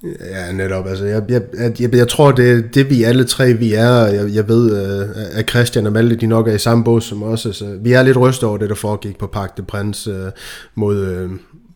[0.03, 0.87] Ja, netop.
[0.87, 1.41] Altså, jeg, jeg,
[1.79, 4.05] jeg, jeg tror, det det vi alle tre vi er.
[4.05, 7.23] Jeg, jeg ved, øh, at Christian og Malte, de nok er i samme båd som
[7.23, 7.45] os.
[7.45, 10.31] Altså, vi er lidt rystet over det, der foregik på Park de Prince øh,
[10.75, 11.31] mod, øh,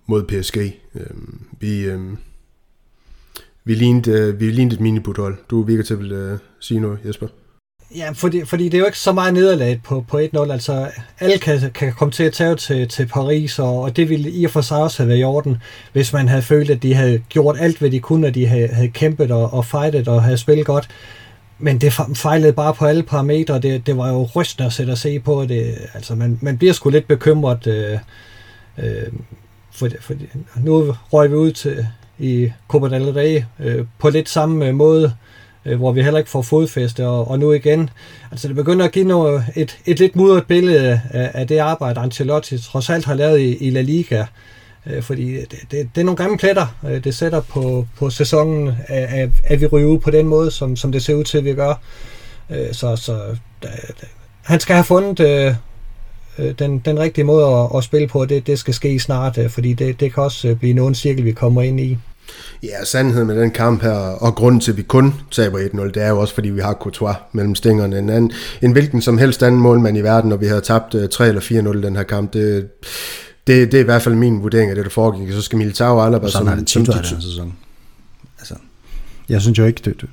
[0.08, 0.58] mod PSG.
[0.96, 1.06] Øh,
[1.60, 2.00] vi, øh,
[3.66, 5.38] vi, lignede, øh, vi lignede et minibuthold.
[5.50, 7.28] Du virker til at øh, sige noget, Jesper.
[7.96, 10.52] Ja, fordi, fordi det er jo ikke så meget nederlag på, på 1-0.
[10.52, 10.88] Altså,
[11.20, 14.46] alle kan, kan komme til at tage til, til Paris, og, og det ville i
[14.46, 15.58] og for sig også have været i orden,
[15.94, 18.68] hvis man havde følt, at de havde gjort alt, hvad de kunne, at de havde,
[18.68, 20.90] havde kæmpet og, og fightet og havde spillet godt.
[21.60, 23.60] Men det fejlede bare på alle parametre.
[23.60, 25.46] Det, det var jo rystende at sætte og se på.
[25.46, 27.68] Det, altså, man, man bliver sgu lidt bekymret.
[27.68, 27.98] Øh,
[28.78, 29.08] øh,
[29.72, 30.14] for, for,
[30.58, 31.88] nu røg vi ud til
[32.20, 35.12] i Copa del Rey øh, på lidt samme øh, måde øh,
[35.66, 37.90] Øh, hvor vi heller ikke får fodfæste, og, og nu igen.
[38.32, 42.00] Altså det begynder at give noget, et, et lidt mudret billede af, af det arbejde,
[42.00, 44.26] Ancelotti trods alt har lavet i, i La Liga.
[44.86, 48.76] Øh, fordi det, det, det er nogle gamle pletter, øh, det sætter på, på sæsonen,
[48.88, 51.46] at, at vi ryger ud på den måde, som, som det ser ud til, at
[51.46, 51.80] vi gør.
[52.50, 53.14] Øh, så så
[53.64, 54.06] da, da,
[54.42, 55.56] han skal have fundet øh,
[56.38, 59.50] øh den, den rigtige måde at, at spille på, det, det skal ske snart, øh,
[59.50, 61.98] fordi det, det kan også blive nogen cirkel, vi kommer ind i.
[62.64, 65.98] Ja, sandheden med den kamp her, og grunden til, at vi kun taber 1-0, det
[65.98, 68.00] er jo også, fordi vi har Courtois mellem stængerne.
[68.00, 71.28] En, anden, en hvilken som helst anden målmand i verden, når vi havde tabt 3
[71.28, 72.68] eller 4-0 den her kamp, det,
[73.48, 75.32] det, det er i hvert fald min vurdering af det, der foregik.
[75.32, 76.32] Så skal Militao aldrig bare...
[76.32, 77.54] Sådan har det tit været den sæson.
[78.40, 78.56] Altså,
[79.30, 80.10] jeg synes jo ikke, det, det,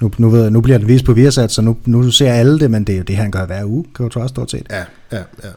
[0.00, 2.70] nu, nu, ved, nu bliver det vist på Viasat, så nu, nu ser alle det,
[2.70, 4.66] men det er jo det, han gør hver uge, også stort set.
[4.70, 5.48] Ja, ja, ja.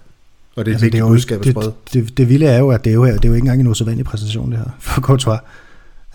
[0.55, 1.73] Og det er altså, vigtigt budskab at sprede.
[1.93, 3.61] Det, det, det, vilde er jo, at det er jo, det er jo ikke engang
[3.61, 5.39] en usædvanlig præsentation, det her, for Courtois.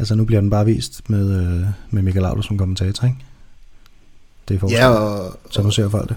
[0.00, 3.16] Altså nu bliver den bare vist med, øh, med Michael Laudrup som kommentator, ikke?
[4.48, 6.16] Det er ja, og, så nu ser folk det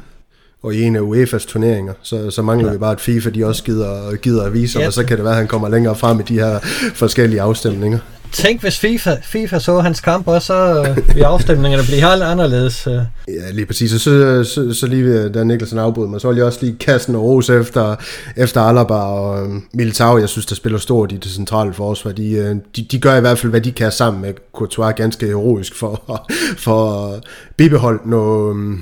[0.63, 2.73] og i en af UEFA's turneringer, så, så mangler ja.
[2.73, 4.87] vi bare, at FIFA de også gider, gider at vise, ja.
[4.87, 6.59] og så kan det være, at han kommer længere frem i de her
[6.93, 7.99] forskellige afstemninger.
[8.33, 12.87] Tænk, hvis FIFA, FIFA så hans kamp også, så øh, vil afstemningerne blive helt anderledes.
[12.87, 12.93] Øh.
[13.27, 13.91] Ja, lige præcis.
[13.91, 17.09] Så, så, så, så lige da Nikkelsen afbrød mig, så vil jeg også lige kaste
[17.09, 17.95] en ros efter,
[18.37, 20.17] efter Alaba og øh, Militao.
[20.17, 22.11] Jeg synes, der spiller stort i det centrale forsvar.
[22.11, 25.25] De, øh, de, de gør i hvert fald, hvad de kan sammen med Courtois ganske
[25.25, 26.21] heroisk for,
[26.65, 27.23] for at
[27.57, 28.77] bibeholde noget, øh,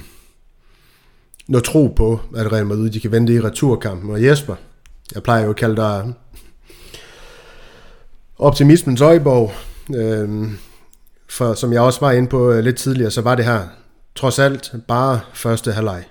[1.47, 4.12] noget tro på, at Real Madrid de kan vente i returkampen.
[4.12, 4.56] Og Jesper,
[5.16, 6.14] jeg plejer jo at kalde dig
[8.42, 9.52] optimismens øjeborg.
[9.96, 10.58] øhm,
[11.30, 13.68] for som jeg også var inde på øh, lidt tidligere, så var det her
[14.16, 16.04] trods alt bare første halvleg.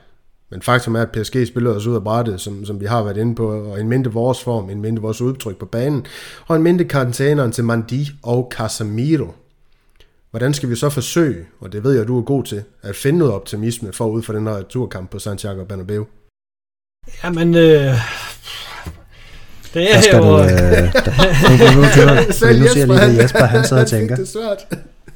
[0.51, 3.17] Men faktum er, at PSG spillede os ud af brættet, som, som vi har været
[3.17, 6.07] inde på, og en mindre vores form, en mindre vores udtryk på banen,
[6.47, 9.35] og en mindre karantæneren til Mandi og Casemiro.
[10.31, 13.19] Hvordan skal vi så forsøge, og det ved jeg, du er god til, at finde
[13.19, 16.07] noget optimisme forud for den her turkamp på Santiago Bernabeu?
[17.25, 17.95] Jamen, øh,
[19.75, 20.23] det er jo...
[20.23, 21.11] Du, øh, der,
[21.49, 21.83] nu, nu, nu,
[22.57, 24.17] nu, nu siger jeg lige, Jesper han sidder og tænker.
[24.17, 24.67] Det svært.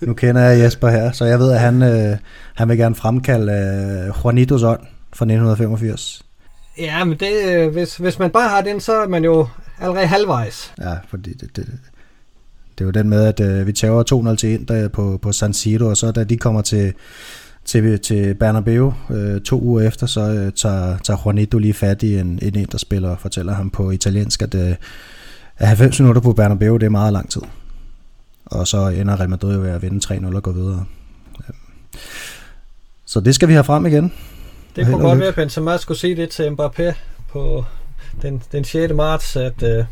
[0.00, 2.16] nu kender jeg Jesper her, så jeg ved, at han, øh,
[2.54, 4.80] han vil gerne fremkalde øh, Juanitos ånd
[5.12, 6.22] fra 1985.
[6.78, 9.46] Ja, men det, øh, hvis, hvis man bare har den, så er man jo
[9.80, 10.72] allerede halvvejs.
[10.80, 11.66] Ja, fordi det, det,
[12.78, 15.54] det er jo den med, at øh, vi tager 2-0 til Inter på, på San
[15.54, 16.92] Siro, og så da de kommer til,
[17.74, 22.18] til, til Bernabeu øh, to uger efter, så øh, tager, tager Juanito lige fat i
[22.18, 24.74] en, en Inter-spiller og fortæller ham på italiensk, at, øh,
[25.56, 27.42] at 90 minutter på Bernabeu, det er meget lang tid.
[28.46, 30.84] Og så ender Real Madrid jo ved at vinde 3-0 og gå videre.
[33.06, 34.12] Så det skal vi have frem igen.
[34.76, 36.94] Det kunne godt være, at Benzema skulle sige det til Mbappé
[37.28, 37.64] på
[38.22, 38.92] den, den 6.
[38.94, 39.84] marts, at øh,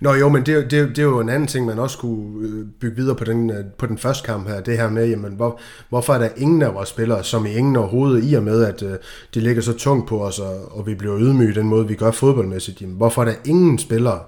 [0.00, 2.66] Nå jo, men det, det, det er jo en anden ting, man også kunne øh,
[2.80, 4.60] bygge videre på den, øh, på den første kamp her.
[4.60, 7.76] Det her med, jamen, hvor, hvorfor er der ingen af vores spillere, som i ingen
[7.76, 8.90] overhovedet, i og med, at uh,
[9.34, 12.10] det ligger så tungt på os, og, og vi bliver ydmyge den måde, vi gør
[12.10, 12.80] fodboldmæssigt.
[12.80, 14.20] Jamen, hvorfor er der ingen spillere?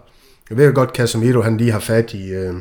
[0.50, 2.36] Jeg ved jo godt, Casemiro, han lige har fat i...
[2.36, 2.54] Uh,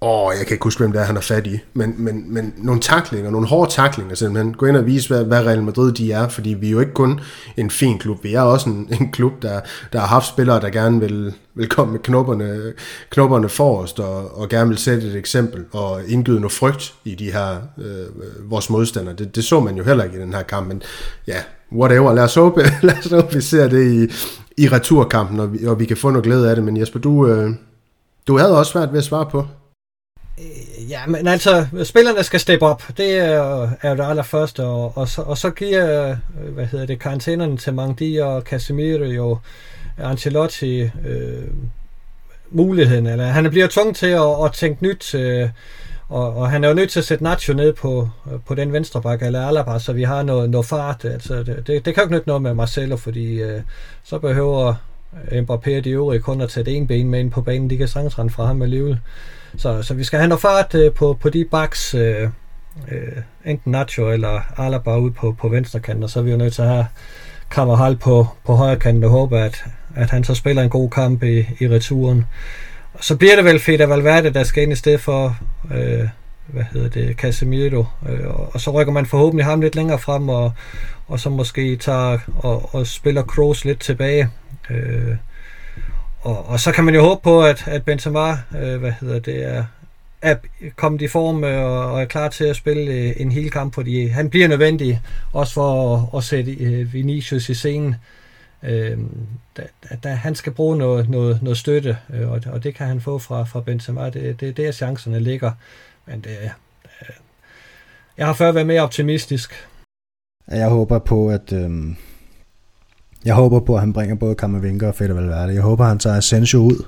[0.00, 1.58] Åh, jeg kan ikke huske, hvem det er, han har fat i.
[1.74, 4.54] Men, men, men nogle taklinger, nogle hårde taklinger simpelthen.
[4.54, 6.92] Gå ind og vise, hvad, hvad Real Madrid de er, fordi vi er jo ikke
[6.92, 7.20] kun
[7.56, 8.24] en fin klub.
[8.24, 9.60] Vi er også en, en klub, der,
[9.92, 12.72] der har haft spillere, der gerne vil, vil komme med knopperne,
[13.10, 17.32] knopperne forrest og, og gerne vil sætte et eksempel og indgyde noget frygt i de
[17.32, 19.14] her, øh, vores modstandere.
[19.14, 20.82] Det, det så man jo heller ikke i den her kamp, men
[21.26, 21.38] ja,
[21.72, 22.14] whatever.
[22.14, 24.12] Lad os håbe, lad os håbe vi ser det i,
[24.62, 26.64] i returkampen, og vi, og vi kan få noget glæde af det.
[26.64, 27.50] Men Jesper, du, øh,
[28.26, 29.46] du havde også svært ved at svare på,
[30.88, 32.82] ja, men altså, spillerne skal steppe op.
[32.96, 34.64] Det er, er jo det allerførste.
[34.64, 39.04] Og, og, så, og så giver, øh, hvad hedder det, karantænerne til Mangdi og Casemiro
[39.04, 39.38] jo
[39.98, 41.44] Ancelotti øh,
[42.50, 43.06] muligheden.
[43.06, 45.14] Eller han bliver tvunget til at, at tænke nyt.
[45.14, 45.48] Øh,
[46.08, 48.72] og, og han er jo nødt til at sætte Nacho ned på, øh, på den
[48.72, 51.04] venstre bakke, eller Alaba, så vi har noget, noget fart.
[51.04, 53.60] Altså, det, det, det kan jo ikke nytte noget med Marcelo, fordi øh,
[54.04, 54.74] så behøver
[55.32, 57.70] Mbappé og de øvrige kun at tage en ben med ind på banen.
[57.70, 58.98] De kan sagtens rende fra ham alligevel.
[59.56, 62.22] Så, så vi skal have noget fart øh, på, på de baks, øh,
[62.92, 66.36] øh, enten Nacho eller Alaba ud på, på venstre kant, og så er vi jo
[66.36, 66.86] nødt til at have
[67.50, 69.64] Kammerhal på, på højre kant og håbe, at,
[69.94, 72.26] at han så spiller en god kamp i, i returen.
[72.94, 75.36] Og så bliver det vel fedt at Valverde, der skal ind i stedet for
[75.74, 76.08] øh,
[76.46, 80.28] hvad hedder det, Casemiro, øh, og, og så rykker man forhåbentlig ham lidt længere frem,
[80.28, 80.52] og,
[81.08, 84.30] og så måske tager og, og spiller Kroos lidt tilbage.
[84.70, 85.16] Øh,
[86.20, 89.44] og, og så kan man jo håbe på, at, at Benzema, øh, hvad hedder det,
[89.44, 89.64] er,
[90.22, 90.36] er
[90.76, 93.74] kommet i form øh, og, og er klar til at spille øh, en hel kamp,
[93.74, 95.00] fordi han bliver nødvendig
[95.32, 97.94] også for at, at sætte øh, Vinicius i scenen.
[98.62, 98.98] Øh,
[99.56, 99.62] da,
[100.04, 103.18] da han skal bruge noget, noget, noget støtte, øh, og, og det kan han få
[103.18, 104.10] fra, fra Benzema.
[104.10, 105.52] Det, det, det er chancerne ligger.
[106.06, 106.50] Men det, øh,
[108.18, 109.68] jeg har før været mere optimistisk.
[110.48, 111.52] Jeg håber på, at...
[111.52, 111.96] Øh
[113.26, 115.54] jeg håber på, at han bringer både Kammervinker og Fede Valverde.
[115.54, 116.84] Jeg håber, han tager Asensio ud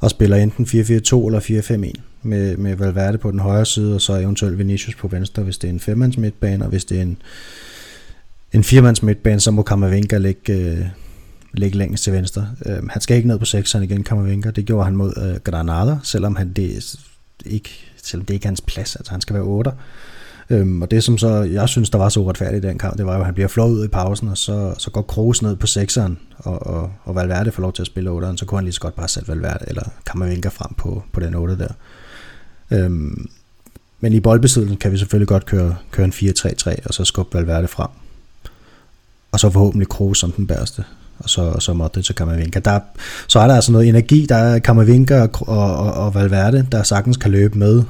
[0.00, 0.70] og spiller enten 4-4-2
[1.26, 5.42] eller 4-5-1 med, med Valverde på den højre side, og så eventuelt Vinicius på venstre,
[5.42, 7.22] hvis det er en femmands midtbane, og hvis det er en,
[8.52, 10.86] en firmands midtbane, så må Kammervenka ligge, øh,
[11.52, 12.48] ligge længst til venstre.
[12.66, 14.50] Øh, han skal ikke ned på sekseren igen, Kammervenka.
[14.50, 16.96] Det gjorde han mod øh, Granada, selvom han det
[17.46, 17.70] ikke,
[18.02, 18.96] selvom det ikke er hans plads.
[18.96, 19.70] Altså han skal være 8.
[20.50, 23.06] Øhm, og det som så, jeg synes, der var så uretfærdigt i den kamp, det
[23.06, 25.56] var jo, at han bliver flået ud i pausen, og så, så går Kroos ned
[25.56, 28.64] på sekseren, og, og, og Valverde får lov til at spille 8'eren, så kunne han
[28.64, 31.72] lige så godt bare sætte Valverde, eller Kammervenka frem på, på den 8 der.
[32.70, 33.28] Øhm,
[34.00, 37.68] men i boldbesiddelsen kan vi selvfølgelig godt køre, køre en 4-3-3, og så skubbe Valverde
[37.68, 37.88] frem.
[39.32, 40.84] Og så forhåbentlig Kroos som den bærste
[41.18, 42.58] og så, og så Modric og Kammervinka.
[42.58, 42.80] Der,
[43.26, 45.30] så er der altså noget energi, der er Kammervinka og,
[45.76, 47.82] og, og Valverde, der sagtens kan løbe med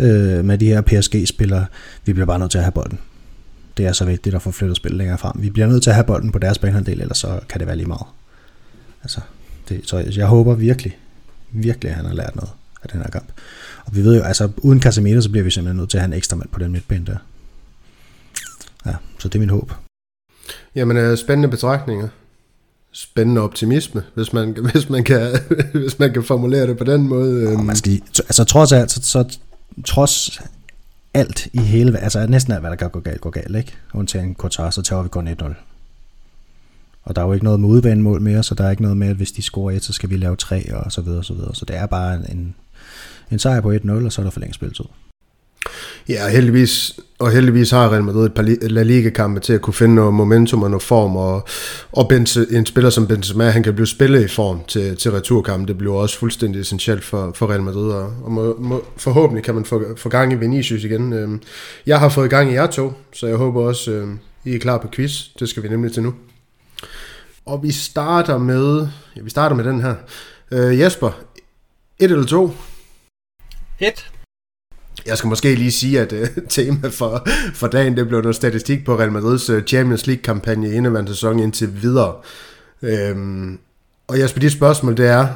[0.00, 1.66] øh, med de her PSG-spillere.
[2.04, 2.98] Vi bliver bare nødt til at have bolden.
[3.76, 5.32] Det er så vigtigt at få flyttet spillet længere frem.
[5.42, 7.76] Vi bliver nødt til at have bolden på deres banehalvdel, ellers så kan det være
[7.76, 8.06] lige meget.
[9.02, 9.20] Altså,
[9.68, 10.98] det, så jeg håber virkelig,
[11.50, 12.50] virkelig, at han har lært noget
[12.82, 13.32] af den her kamp.
[13.84, 16.12] Og vi ved jo, altså uden Casemiro, så bliver vi simpelthen nødt til at have
[16.12, 17.16] en ekstra mand på den midtbane der.
[18.86, 19.72] Ja, så det er min håb.
[20.74, 22.08] Jamen, øh, spændende betragtninger.
[22.92, 25.38] Spændende optimisme, hvis man, hvis man, kan,
[25.72, 27.48] hvis man kan formulere det på den måde.
[27.48, 29.38] Og man skal, altså trods alt, så, så
[29.84, 30.40] trods
[31.14, 33.72] alt i hele, altså næsten alt, hvad der kan gå galt, går galt, ikke?
[33.94, 35.54] Undtagen Qatar, så tager vi kun 1-0.
[37.02, 39.08] Og der er jo ikke noget med udvandmål mere, så der er ikke noget med,
[39.08, 41.34] at hvis de scorer et, så skal vi lave tre, og så videre, og så
[41.34, 41.54] videre.
[41.54, 42.54] Så det er bare en,
[43.30, 44.84] en sejr på 1-0, og så er der for længe spilletid.
[46.08, 49.94] Ja, heldigvis, og heldigvis har Real Madrid et par La Liga-kampe til at kunne finde
[49.94, 51.48] noget momentum og noget form, og,
[51.92, 55.68] og Benze, en spiller som Benzema, han kan blive spillet i form til, til returkampen.
[55.68, 59.54] Det bliver også fuldstændig essentielt for, for Real Madrid, og, og må, må, forhåbentlig kan
[59.54, 61.12] man få, få gang i Vinicius igen.
[61.12, 61.42] Øhm,
[61.86, 64.78] jeg har fået gang i jer to, så jeg håber også, øhm, I er klar
[64.78, 65.24] på quiz.
[65.38, 66.14] Det skal vi nemlig til nu.
[67.46, 69.94] Og vi starter med, ja, vi starter med den her.
[70.50, 71.10] Øh, Jesper,
[71.98, 72.50] et eller to?
[73.80, 74.10] Et.
[75.06, 78.84] Jeg skal måske lige sige, at uh, tema for, for dagen, det blev noget statistik
[78.84, 82.14] på Real Madrids uh, Champions League-kampagne i indeværende sæson indtil videre.
[82.82, 83.58] Øhm,
[84.08, 85.26] og Jesper, dit spørgsmål, det er,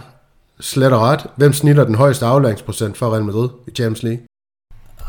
[0.61, 4.20] slet og ret, hvem snitter den højeste aflæringsprocent for Real Madrid i Champions League?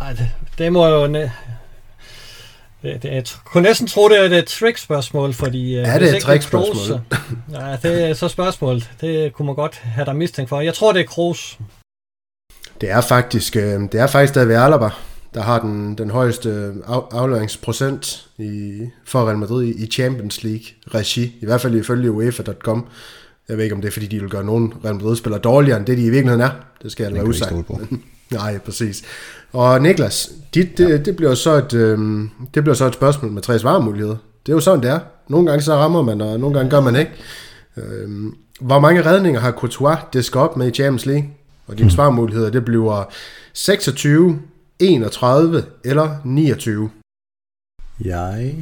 [0.01, 1.07] Ej, det, det må jo...
[1.07, 1.31] Det,
[2.83, 5.75] det, jeg kunne næsten tro, det er et trick-spørgsmål, fordi...
[5.75, 7.01] Er det et trick-spørgsmål?
[7.47, 8.91] Nej, det er så spørgsmålet.
[9.01, 10.61] Det kunne man godt have dig mistænkt for.
[10.61, 11.57] Jeg tror, det er Kroos.
[12.81, 14.89] Det er faktisk, øh, det er faktisk David Alaba,
[15.33, 21.37] der har den, den højeste af, afleveringsprocent i, for Real Madrid i, Champions League regi.
[21.41, 22.87] I hvert fald ifølge UEFA.com.
[23.49, 25.85] Jeg ved ikke, om det er, fordi de vil gøre nogen Real Madrid-spillere dårligere, end
[25.85, 26.49] det de i virkeligheden er.
[26.83, 27.53] Det skal jeg lade usagt.
[28.31, 29.03] Nej, præcis.
[29.53, 31.97] Og Niklas, dit, det, det, bliver så et, øh,
[32.53, 34.15] det bliver så et spørgsmål med tre svarmuligheder.
[34.45, 34.99] Det er jo sådan, det er.
[35.27, 37.11] Nogle gange så rammer man, og nogle gange gør man ikke.
[37.77, 38.09] Øh,
[38.61, 41.29] hvor mange redninger har Courtois disket op med i Champions League?
[41.67, 41.89] Og dine mm.
[41.89, 43.03] svarmuligheder, det bliver
[43.53, 44.41] 26,
[44.79, 46.89] 31 eller 29.
[48.03, 48.55] Jeg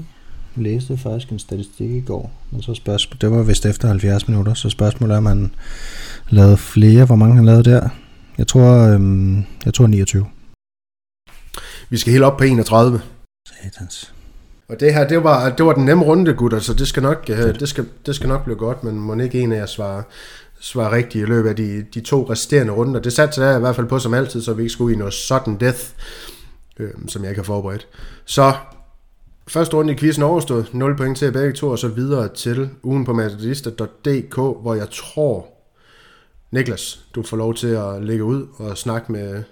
[0.55, 4.53] læste faktisk en statistik i går, men så spørgsmål, det var vist efter 70 minutter,
[4.53, 5.55] så spørgsmålet er, om man
[6.29, 7.89] lavede flere, hvor mange han lavede der.
[8.37, 10.25] Jeg tror, øhm, jeg tror 29.
[11.89, 13.01] Vi skal helt op på 31.
[13.47, 14.13] Satans.
[14.69, 17.25] Og det her, det var, det var den nemme runde, gutter, så det skal nok,
[17.29, 20.03] øh, det skal, det skal nok blive godt, men må ikke en af jer svare,
[20.64, 22.99] svare rigtigt i løbet af de, de to resterende runder.
[22.99, 25.14] Det satte jeg i hvert fald på som altid, så vi ikke skulle i noget
[25.14, 25.80] sudden death,
[26.80, 27.88] øh, som jeg ikke har forberedt.
[28.26, 28.53] Så
[29.47, 33.05] første runde i quizzen overstået, 0 point til begge to, og så videre til ugen
[33.05, 35.47] på matadista.dk, hvor jeg tror,
[36.51, 39.43] Niklas, du får lov til at lægge ud og snakke med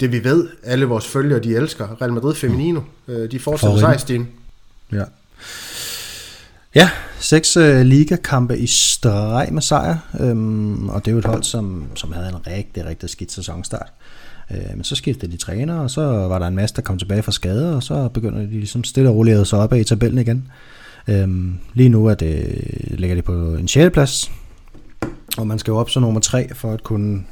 [0.00, 2.02] det vi ved, alle vores følgere, de elsker.
[2.02, 4.28] Real Madrid Feminino, øh, de fortsætter sejrstigen.
[4.92, 5.04] Ja.
[6.74, 6.90] Ja,
[7.20, 11.84] seks øh, ligakampe i streg med sejr, øhm, og det er jo et hold, som,
[11.94, 13.92] som havde en rigtig, rigtig skidt sæsonstart.
[14.50, 17.22] Øh, men så skiftede de træner, og så var der en masse, der kom tilbage
[17.22, 20.48] fra skade, og så begynder de ligesom stille og roligt sig op i tabellen igen.
[21.08, 23.92] Øhm, lige nu er det, ligger de på en 6.
[23.92, 24.30] plads,
[25.38, 27.24] og man skal jo op som nummer 3 for at kunne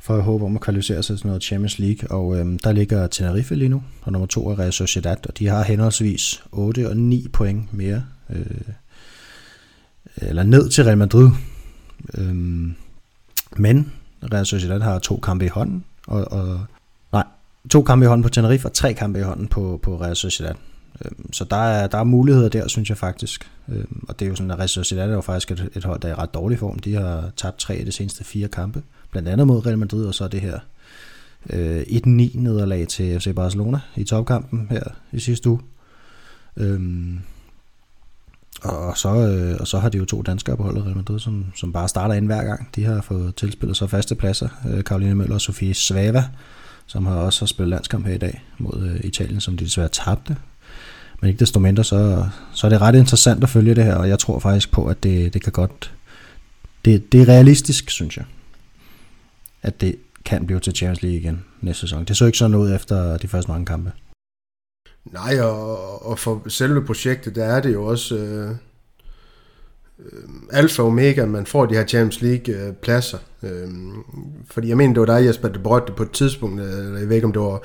[0.00, 3.06] for at håbe om at kvalificere sig til noget Champions League, og øhm, der ligger
[3.06, 6.96] Tenerife lige nu, og nummer 2 er Real Sociedad, og de har henholdsvis 8 og
[6.96, 8.44] 9 point mere øh,
[10.16, 11.30] eller ned til Real Madrid.
[12.14, 12.74] Øhm,
[13.56, 13.92] men
[14.32, 16.60] Real Sociedad har to kampe i hånden, og, og
[17.12, 17.24] nej,
[17.70, 20.54] to kampe i hånden på Tenerife og tre kampe i hånden på, på Real Sociedad.
[21.04, 23.50] Øhm, så der er, der er muligheder der, synes jeg faktisk.
[23.68, 26.00] Øhm, og det er jo sådan, at Real Sociedad er jo faktisk et, et hold,
[26.00, 26.78] der er i ret dårlig form.
[26.78, 30.14] De har tabt tre af de seneste fire kampe, blandt andet mod Real Madrid, og
[30.14, 30.58] så det her
[31.50, 35.60] øh, 1-9 nederlag til FC Barcelona i topkampen her i sidste uge.
[36.56, 37.20] Øhm,
[38.62, 41.44] og så, øh, og så har de jo to danskere på holdet, Real Madrid, som,
[41.56, 42.68] som bare starter ind hver gang.
[42.76, 44.48] De har fået tilspillet så faste pladser.
[44.70, 46.24] Øh, Karoline Møller og Sofie Svava,
[46.86, 49.88] som har også har spillet landskamp her i dag mod øh, Italien, som de desværre
[49.88, 50.36] tabte.
[51.20, 54.08] Men ikke desto mindre, så, så er det ret interessant at følge det her, og
[54.08, 55.92] jeg tror faktisk på, at det, det kan godt...
[56.84, 58.24] Det, det er realistisk, synes jeg,
[59.62, 62.04] at det kan blive til Champions League igen næste sæson.
[62.04, 63.92] Det så ikke sådan ud efter de første mange kampe.
[65.04, 68.50] Nej, og, og for selve projektet, der er det jo også øh,
[69.98, 73.18] øh, alfa og omega, man får de her Champions League øh, pladser.
[73.42, 73.68] Øh,
[74.50, 76.98] fordi jeg mener, det var dig, Jesper, der brødte det på et tidspunkt, øh, eller
[76.98, 77.60] jeg ved ikke, om det var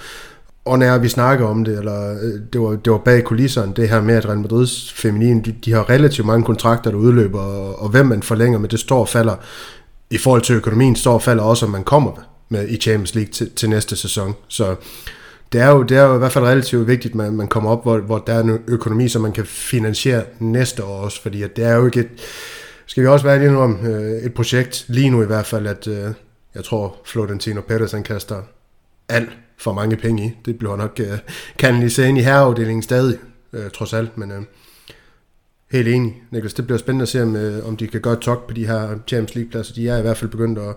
[0.67, 3.89] og når vi snakker om det, eller øh, det var, det var bag kulisserne, det
[3.89, 7.81] her med, at Real Madrids feminin, de, de har relativt mange kontrakter, der udløber, og,
[7.81, 9.35] og hvem man forlænger med, det står og falder,
[10.09, 12.11] i forhold til økonomien, står og falder også, om man kommer
[12.49, 14.33] med i Champions League til, til næste sæson.
[14.47, 14.75] Så
[15.51, 17.69] det er jo, det er jo i hvert fald relativt vigtigt, at man, man kommer
[17.69, 21.43] op, hvor, hvor der er en økonomi, som man kan finansiere næste år også, fordi
[21.43, 22.09] at det er jo ikke et,
[22.85, 25.67] skal vi også være lige nu om, øh, et projekt, lige nu i hvert fald,
[25.67, 26.11] at øh,
[26.55, 28.41] jeg tror, Florentino Perez, han kaster
[29.09, 30.31] alt for mange penge i.
[30.45, 31.17] Det bliver nok øh,
[31.57, 33.17] kanaliseret ind i herreafdelingen stadig,
[33.53, 34.41] øh, trods alt, men øh,
[35.71, 36.53] helt enig, Niklas.
[36.53, 38.89] Det bliver spændende at se, om, øh, om de kan godt tok på de her
[39.07, 39.73] Champions League-pladser.
[39.73, 40.75] De er i hvert fald begyndt at,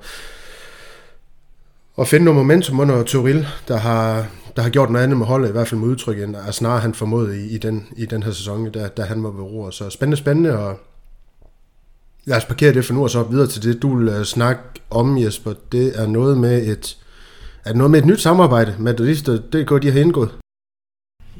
[1.98, 4.26] at finde noget momentum under Toril, der har,
[4.56, 6.94] der har gjort noget andet med holdet, i hvert fald med udtryk, end snarere han
[6.94, 9.70] formod i, i, den, i den her sæson, da, da han var ved roer.
[9.70, 10.80] Så spændende, spændende, og
[12.24, 14.62] lad os parkere det for nu, og så videre til det, du vil øh, snakke
[14.90, 15.54] om, Jesper.
[15.72, 16.96] Det er noget med et
[17.64, 18.94] er det noget med et nyt samarbejde, med
[19.52, 20.30] det går de har indgået?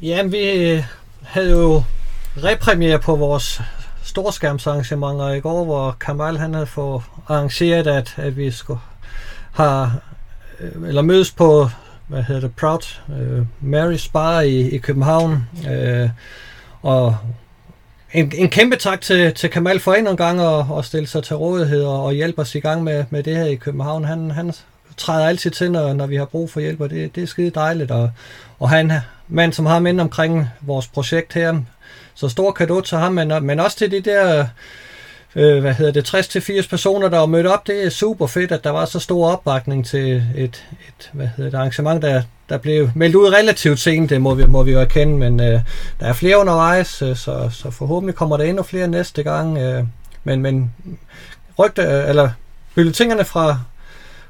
[0.03, 0.85] Ja, vi øh,
[1.23, 1.83] havde jo
[2.37, 3.61] repremiere på vores
[4.03, 8.81] storskærmsarrangementer i går, hvor Kamal han havde fået arrangeret, at, at vi skulle
[9.53, 9.91] have,
[10.61, 11.69] øh, eller mødes på,
[12.11, 15.49] hvad hedder det, Proud øh, uh, Mary's Bar i, i København.
[15.71, 16.11] Uh,
[16.83, 17.17] og
[18.13, 21.37] en, en kæmpe tak til, til Kamal for en gang at, at stille sig til
[21.37, 24.05] rådighed og, og hjælpe os i gang med, med det her i København.
[24.05, 24.53] Han, han
[24.97, 27.51] træder altid til, når, når vi har brug for hjælp, og det, det er skide
[27.51, 27.91] dejligt.
[27.91, 28.11] Og,
[28.59, 28.93] og han
[29.29, 31.61] mand, som har mænd omkring vores projekt her,
[32.15, 34.47] så stor kado til ham, men, men også til de der
[35.37, 37.66] øh, hvad hedder det, 60-80 personer, der var mødt op.
[37.66, 41.51] Det er super fedt, at der var så stor opbakning til et, et, hvad hedder
[41.51, 44.81] det, arrangement, der, der blev meldt ud relativt sent, det må vi, må vi jo
[44.81, 45.61] erkende, men øh,
[46.01, 49.59] der er flere undervejs, øh, så, så forhåbentlig kommer der endnu flere næste gang.
[49.59, 49.85] Øh,
[50.24, 50.72] men, men
[51.59, 52.31] rygte, øh, eller
[52.74, 53.59] bylletingerne fra,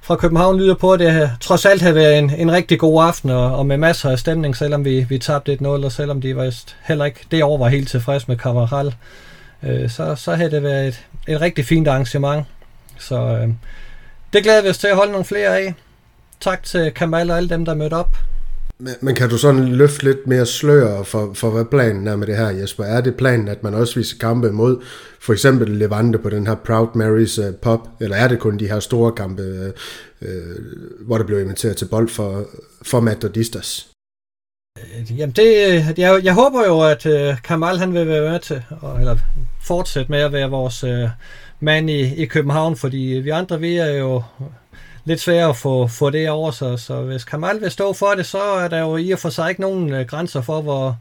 [0.01, 3.31] fra København lyder på, at det trods alt har været en, en rigtig god aften,
[3.31, 6.37] og, og med masser af stemning, selvom vi, vi tabte et 0 og selvom de
[6.37, 8.95] var heller ikke det år var helt tilfreds med Cavaral,
[9.63, 12.47] øh, så, så havde det været et, et rigtig fint arrangement.
[12.99, 13.49] Så øh,
[14.33, 15.75] det glæder vi os til at holde nogle flere af.
[16.41, 18.17] Tak til Kamal og alle dem, der mødte op.
[18.79, 22.27] Men, men kan du sådan løfte lidt mere slør for, for, hvad planen er med
[22.27, 22.85] det her, Jesper?
[22.85, 24.83] Er det planen, at man også viser kampe mod
[25.21, 28.69] for eksempel Levante på den her Proud Marys uh, pop, eller er det kun de
[28.69, 32.47] her store kampe, uh, uh, hvor der bliver inviteret til bold for,
[32.83, 33.90] for Madridistas?
[34.99, 38.39] Øh, jamen det, øh, jeg, jeg håber jo, at øh, Kamal han vil være med
[38.39, 38.63] til,
[38.99, 39.17] eller
[39.61, 41.09] fortsætte med at være vores øh,
[41.61, 44.23] mand i, i København, fordi vi andre, vi er jo
[45.05, 46.79] lidt svært at få, få det over sig.
[46.79, 49.49] Så hvis Kamal vil stå for det, så er der jo i og for sig
[49.49, 50.99] ikke nogen øh, grænser for, hvor,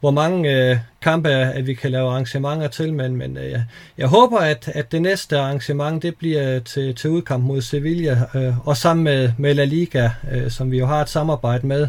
[0.00, 3.60] hvor mange øh, kampe at vi kan lave arrangementer til, men, men øh,
[3.98, 8.68] jeg håber, at, at det næste arrangement det bliver til, til udkamp mod Sevilla, øh,
[8.68, 11.88] og sammen med, med La Liga, øh, som vi jo har et samarbejde med, øh,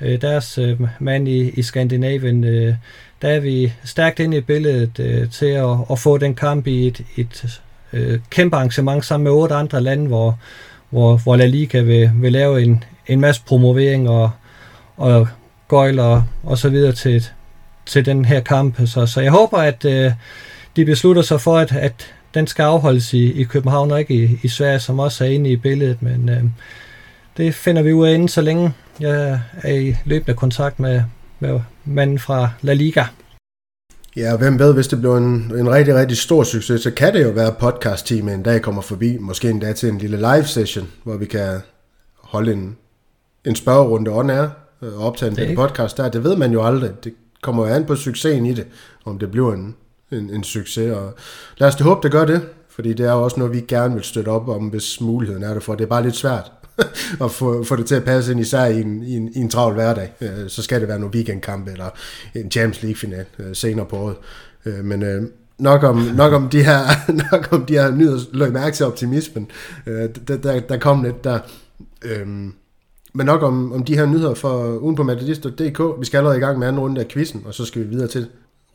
[0.00, 2.74] Øh, deres øh, mand i, i Skandinavien, øh,
[3.22, 6.86] der er vi stærkt inde i billedet øh, til at, at få den kamp i
[6.86, 7.60] et, et
[7.92, 10.38] øh, kæmpe arrangement sammen med otte andre lande, hvor,
[10.90, 14.30] hvor, hvor La Liga vil, vil lave en, en masse promovering og,
[14.96, 15.28] og
[15.68, 17.26] gøjl og, og så videre til,
[17.86, 18.80] til den her kamp.
[18.86, 20.12] Så, så jeg håber, at øh,
[20.76, 24.38] de beslutter sig for, at, at den skal afholdes i, i København og ikke i,
[24.42, 26.02] i Sverige, som også er inde i billedet.
[26.02, 26.42] Men øh,
[27.36, 31.02] det finder vi ud af inden så længe jeg er i løbende kontakt med,
[31.40, 33.04] med manden fra La Liga.
[34.16, 37.24] Ja, hvem ved, hvis det bliver en, en rigtig, rigtig stor succes, så kan det
[37.24, 41.16] jo være podcast-team en dag kommer forbi, måske endda til en lille live session, hvor
[41.16, 41.60] vi kan
[42.22, 42.76] holde en,
[43.44, 44.48] en spørgerunde on air
[44.80, 46.08] og optage en lille podcast der.
[46.08, 46.90] Det ved man jo aldrig.
[47.04, 48.66] Det kommer jo an på succesen i det,
[49.04, 49.74] om det bliver en,
[50.12, 50.92] en, en succes.
[50.92, 51.14] Og
[51.58, 53.94] lad os det håbe, det gør det, fordi det er jo også noget, vi gerne
[53.94, 55.74] vil støtte op om, hvis muligheden er det for.
[55.74, 56.52] Det er bare lidt svært
[57.20, 59.50] og få, få det til at passe ind, især i en, i en, i en
[59.50, 60.12] travl hverdag.
[60.20, 61.90] Øh, så skal det være nogle weekendkampe eller
[62.34, 64.16] en Champions League-final øh, senere på året.
[64.66, 65.22] Øh, men øh,
[65.58, 66.80] nok om, nok om de her,
[67.32, 69.50] nok om de her nyheder, løg mærke til optimismen.
[69.86, 71.38] Øh, der, der, der kom lidt der.
[72.02, 72.26] Øh,
[73.16, 76.00] men nok om, om de her nyheder for ugen på Madridist.dk.
[76.00, 78.08] Vi skal allerede i gang med anden runde af quizzen, og så skal vi videre
[78.08, 78.26] til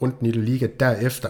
[0.02, 1.30] runden i La Liga derefter.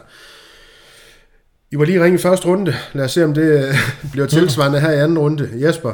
[1.71, 2.75] I var lige ringe i første runde.
[2.93, 3.75] Lad os se, om det
[4.11, 5.49] bliver tilsvarende her i anden runde.
[5.53, 5.93] Jesper,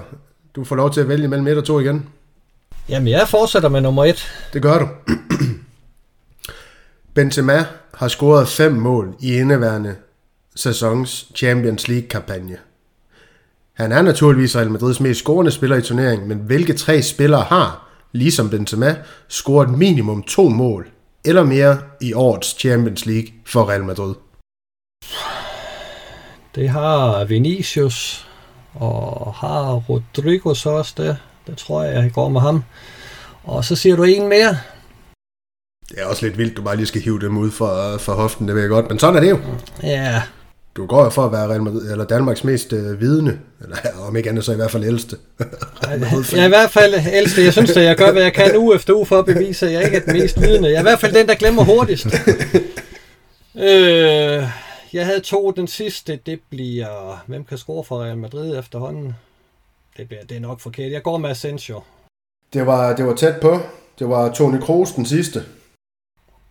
[0.55, 2.09] du får lov til at vælge mellem et og to igen.
[2.89, 4.27] Jamen, jeg fortsætter med nummer et.
[4.53, 4.87] Det gør du.
[7.15, 9.95] Benzema har scoret fem mål i indeværende
[10.55, 12.57] sæsons Champions League-kampagne.
[13.73, 17.89] Han er naturligvis Real Madrids mest scorende spiller i turneringen, men hvilke tre spillere har,
[18.11, 18.95] ligesom Benzema,
[19.27, 20.87] scoret minimum to mål
[21.25, 24.15] eller mere i årets Champions League for Real Madrid?
[26.55, 28.27] Det har Vinicius,
[28.75, 31.17] og har Rodrigo så også det.
[31.47, 32.63] Det tror jeg, jeg går med ham.
[33.43, 34.57] Og så siger du en mere.
[35.89, 38.47] Det er også lidt vildt, du bare lige skal hive dem ud for, for hoften,
[38.47, 38.89] det ved jeg godt.
[38.89, 39.39] Men sådan er det jo.
[39.83, 40.21] Ja,
[40.77, 44.15] Du går jo for at være Real Madrid, eller Danmarks mest øh, vidende, eller om
[44.15, 45.17] ikke andet, så i hvert fald ældste.
[45.81, 45.89] jeg
[46.41, 47.43] er i hvert fald ældste.
[47.43, 49.73] Jeg synes, at jeg gør, hvad jeg kan uge efter uge for at bevise, at
[49.73, 50.69] jeg ikke er den mest vidende.
[50.69, 52.05] Jeg er i hvert fald den, der glemmer hurtigst.
[53.55, 54.43] øh,
[54.95, 55.51] jeg havde to.
[55.51, 57.23] Den sidste, det bliver...
[57.27, 59.15] Hvem kan score for Real Madrid efterhånden?
[59.97, 60.91] Det, bliver, det er nok forkert.
[60.91, 61.81] Jeg går med Asensio.
[62.53, 63.59] Det var, det var tæt på.
[63.99, 65.43] Det var Toni Kroos den sidste.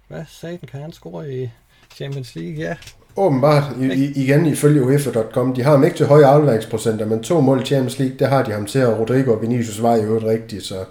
[0.09, 1.51] Hvad satan kan han score i
[1.95, 2.55] Champions League?
[2.55, 2.77] Ja,
[3.17, 7.41] Åbenbart, i, i, igen ifølge UEFA.com, de har ham ikke til høje afleveringsprocenter, men to
[7.41, 10.03] mål i Champions League, det har de ham til, og Rodrigo og Vinicius var i
[10.03, 10.85] øvrigt rigtigt, så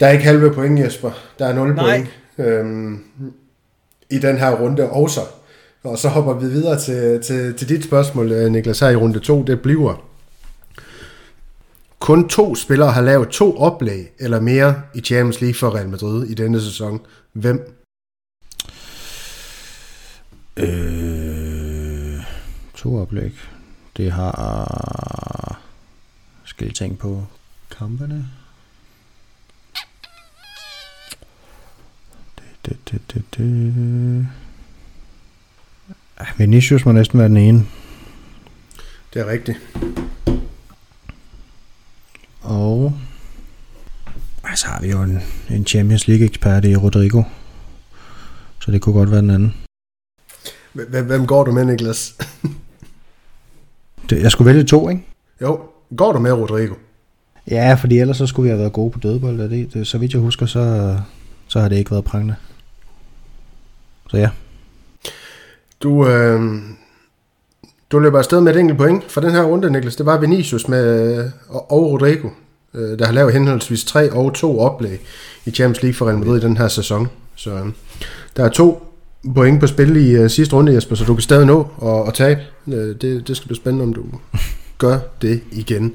[0.00, 1.10] der er ikke halve point, Jesper.
[1.38, 1.84] Der er 0 Nej.
[1.84, 2.08] point
[2.38, 3.04] øhm,
[4.10, 5.20] i den her runde også.
[5.84, 9.20] Og så hopper vi videre til, til, til dit spørgsmål, øh, Niklas, her i runde
[9.20, 9.42] 2.
[9.42, 10.10] Det bliver,
[12.00, 16.26] kun to spillere har lavet to oplæg eller mere i Champions League for Real Madrid
[16.26, 17.00] i denne sæson.
[17.32, 17.76] Hvem?
[20.56, 22.22] Øh,
[22.74, 23.32] to oplæg.
[23.96, 25.60] Det har...
[26.44, 27.24] Skal I tænke på
[27.78, 28.28] kampene?
[32.36, 34.26] Det, det, det, det, det.
[36.38, 37.66] Vinicius må næsten være den ene.
[39.14, 39.58] Det er rigtigt.
[42.40, 42.92] Og
[44.54, 45.18] så har vi jo en,
[45.50, 47.22] en Champions League ekspert i Rodrigo.
[48.60, 49.54] Så det kunne godt være den anden.
[50.72, 52.16] Hvem, går du med, Niklas?
[54.10, 55.02] Det, jeg skulle vælge to, ikke?
[55.42, 55.60] Jo,
[55.96, 56.74] går du med Rodrigo?
[57.50, 59.40] Ja, fordi ellers så skulle vi have været gode på dødbold.
[59.40, 60.96] og Det, det, så vidt jeg husker, så,
[61.48, 62.34] så har det ikke været prangende.
[64.10, 64.30] Så ja.
[65.82, 66.40] Du, øh,
[67.90, 69.96] du løber afsted med et enkelt point for den her runde, Niklas.
[69.96, 72.28] Det var Vinicius med, øh, og, og Rodrigo,
[72.74, 75.00] øh, der har lavet henholdsvis tre og to oplæg
[75.46, 77.08] i Champions League for Real Madrid i den her sæson.
[77.36, 77.66] Så øh,
[78.36, 78.86] der er to
[79.34, 82.14] point på spil i øh, sidste runde, Jesper, så du kan stadig nå at, at
[82.14, 82.40] tabe.
[82.68, 84.04] Øh, det, det skal blive spændende, om du
[84.78, 85.94] gør det igen.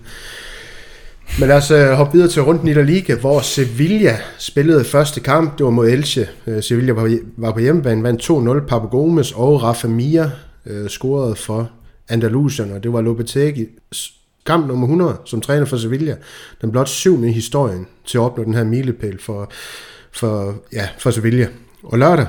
[1.40, 5.20] Men lad os øh, hoppe videre til runden i La Liga, hvor Sevilla spillede første
[5.20, 5.58] kamp.
[5.58, 6.28] Det var mod Elche.
[6.48, 8.68] Øh, Sevilla var, var på hjemmebane, vandt 2-0.
[8.68, 10.32] Papu Gomes og Rafa Mia
[10.66, 11.70] øh, scorede for
[12.10, 13.68] Andalusien, og det var Lopetegui
[14.46, 16.16] kamp nummer 100 som træner for Sevilla.
[16.62, 19.52] Den blot syvende i historien til at opnå den her milepæl for,
[20.12, 21.48] for, ja, for Sevilla.
[21.84, 22.28] Og lørdag,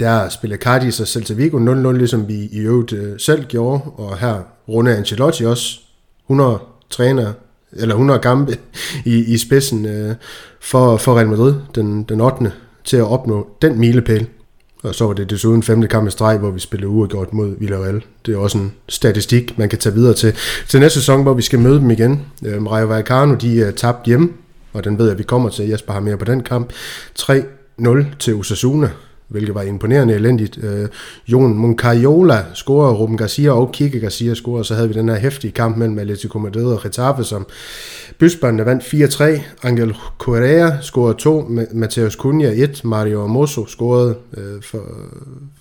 [0.00, 4.18] der spillede Cardis og Celta Vigo 0-0, ligesom vi i øvrigt øh, selv gjorde, og
[4.18, 5.80] her runde Ancelotti også
[6.26, 6.58] 100
[6.90, 7.32] træner
[7.76, 8.56] eller 100 kampe
[9.04, 10.14] i, i spidsen øh,
[10.60, 12.52] for, for Real Madrid den, den 8.
[12.84, 14.26] til at opnå den milepæl.
[14.82, 18.04] Og så var det desuden femte kamp i streg, hvor vi spillede uafgjort mod Villarreal.
[18.26, 20.34] Det er også en statistik, man kan tage videre til,
[20.68, 22.22] til næste sæson, hvor vi skal møde dem igen.
[22.46, 24.28] Øh, Rayo Vallecano, de er tabt hjemme,
[24.72, 25.68] og den ved jeg, vi kommer til.
[25.68, 26.72] Jesper har mere på den kamp.
[27.18, 28.90] 3-0 til Osasuna,
[29.28, 30.58] hvilket var imponerende elendigt.
[30.62, 30.88] Øh,
[31.28, 35.52] Jon Moncayola scorer, Ruben Garcia og Kike Garcia scorer, så havde vi den her hæftige
[35.52, 37.46] kamp mellem Atletico Madrid og Getafe, som
[38.18, 39.42] Bysbørnene vandt 4-3.
[39.62, 44.84] Angel Correa scorede 2, Mateus Cunha 1, Mario Amoso scorede øh, for,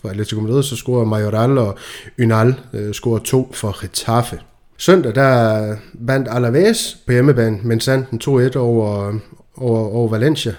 [0.01, 1.77] for Atletico Madrid, så scorede Majoral og
[2.19, 4.39] Ynal øh, scorede 2 for Getafe.
[4.77, 9.13] Søndag der vandt Alaves på hjemmebane, men Sanden 2-1 over,
[9.57, 10.53] over, over Valencia.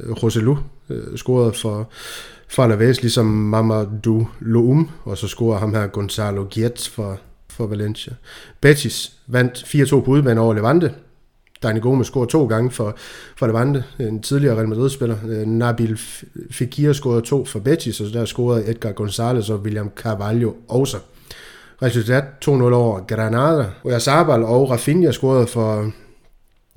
[0.00, 0.56] Øh, Roselu
[0.90, 1.90] øh, scorede for,
[2.48, 7.18] fra Alaves, ligesom Mamadou Loum, og så scorede ham her Gonzalo Gietz for,
[7.50, 8.12] for Valencia.
[8.60, 10.94] Betis vandt 4-2 på udebane over Levante.
[11.62, 12.94] Dani Gomes scorede to gange for,
[13.36, 15.16] for Levante, en tidligere Real Madrid-spiller.
[15.28, 16.00] Øh, Nabil
[16.50, 20.98] Fekir scorede to for Betis, og så der scorede Edgar Gonzalez og William Carvalho også.
[21.82, 23.70] Resultat 2-0 over Granada.
[23.84, 25.92] Oyarzabal og Rafinha scorede for,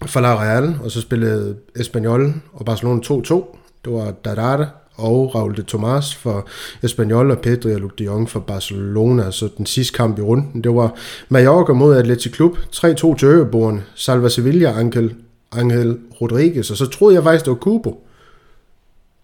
[0.06, 3.58] for La Real, og så spillede Espanyol og Barcelona 2-2.
[3.86, 4.66] Det var Dadada
[4.96, 6.48] og Raul de Tomas for
[6.84, 9.32] Espanyol og Pedri og Luc de Jong for Barcelona.
[9.32, 10.96] Så den sidste kamp i runden, det var
[11.30, 12.58] Mallorca mod Atletic Klub.
[12.58, 13.84] 3-2 til øboerne.
[13.96, 15.16] Salva Sevilla, Angel,
[15.52, 16.72] Angel Rodriguez.
[16.72, 18.04] Og så troede jeg faktisk, det var Kubo,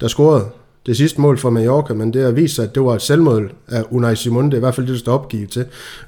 [0.02, 0.46] der scorede
[0.88, 3.52] det sidste mål for Mallorca, men det har vist sig, at det var et selvmål
[3.68, 4.46] af Unai Simon.
[4.46, 5.66] Det er i hvert fald det, der står opgivet til.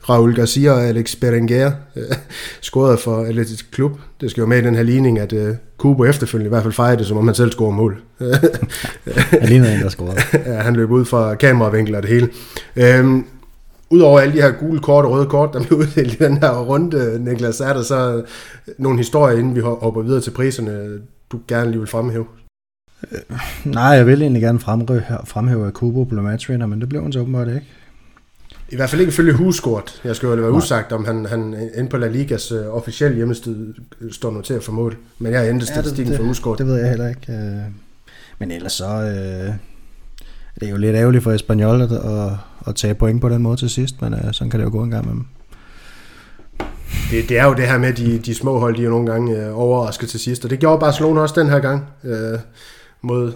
[0.09, 2.03] Raul Garcia og Alex Berenguer øh,
[2.61, 3.91] scorede for Atletic Klub.
[4.21, 6.73] Det skal jo med i den her ligning, at øh, Kubo efterfølgende i hvert fald
[6.73, 8.01] fejrede det, som om han selv scorede mål.
[9.39, 10.21] han lignede en, der scorede.
[10.53, 12.29] ja, han løb ud fra kameravinkel og det hele.
[12.75, 13.25] Øhm,
[13.91, 16.59] Udover alle de her gule kort og røde kort, der blev uddelt i den her
[16.59, 18.23] runde, Niklas, er der så
[18.77, 20.99] nogle historier, inden vi hopper videre til priserne,
[21.31, 22.25] du gerne lige vil fremhæve?
[23.11, 23.19] Øh,
[23.65, 27.13] nej, jeg vil egentlig gerne fremhæve, fremhæve at Kubo blev matchvinder, men det blev han
[27.13, 27.67] så åbenbart ikke.
[28.71, 30.01] I hvert fald ikke følge huskort.
[30.03, 33.73] Jeg skal jo være usagt, om han, han inde på La Ligas uh, officielle hjemmeside
[34.11, 34.97] står noteret for mål.
[35.19, 36.57] Men jeg endte statistikken ja, for huskort.
[36.57, 37.33] Det ved jeg heller ikke.
[37.33, 37.61] Øh.
[38.39, 38.85] Men ellers så...
[38.85, 39.53] Øh,
[40.59, 42.31] det er jo lidt ærgerligt for Espanyol at, at,
[42.67, 44.83] at tage point på den måde til sidst, men uh, sådan kan det jo gå
[44.83, 45.25] en gang med dem.
[47.11, 49.49] Det, det er jo det her med, de, de små hold, de er nogle gange
[49.49, 52.39] uh, overrasker til sidst, og det gjorde Barcelona også den her gang uh,
[53.01, 53.33] mod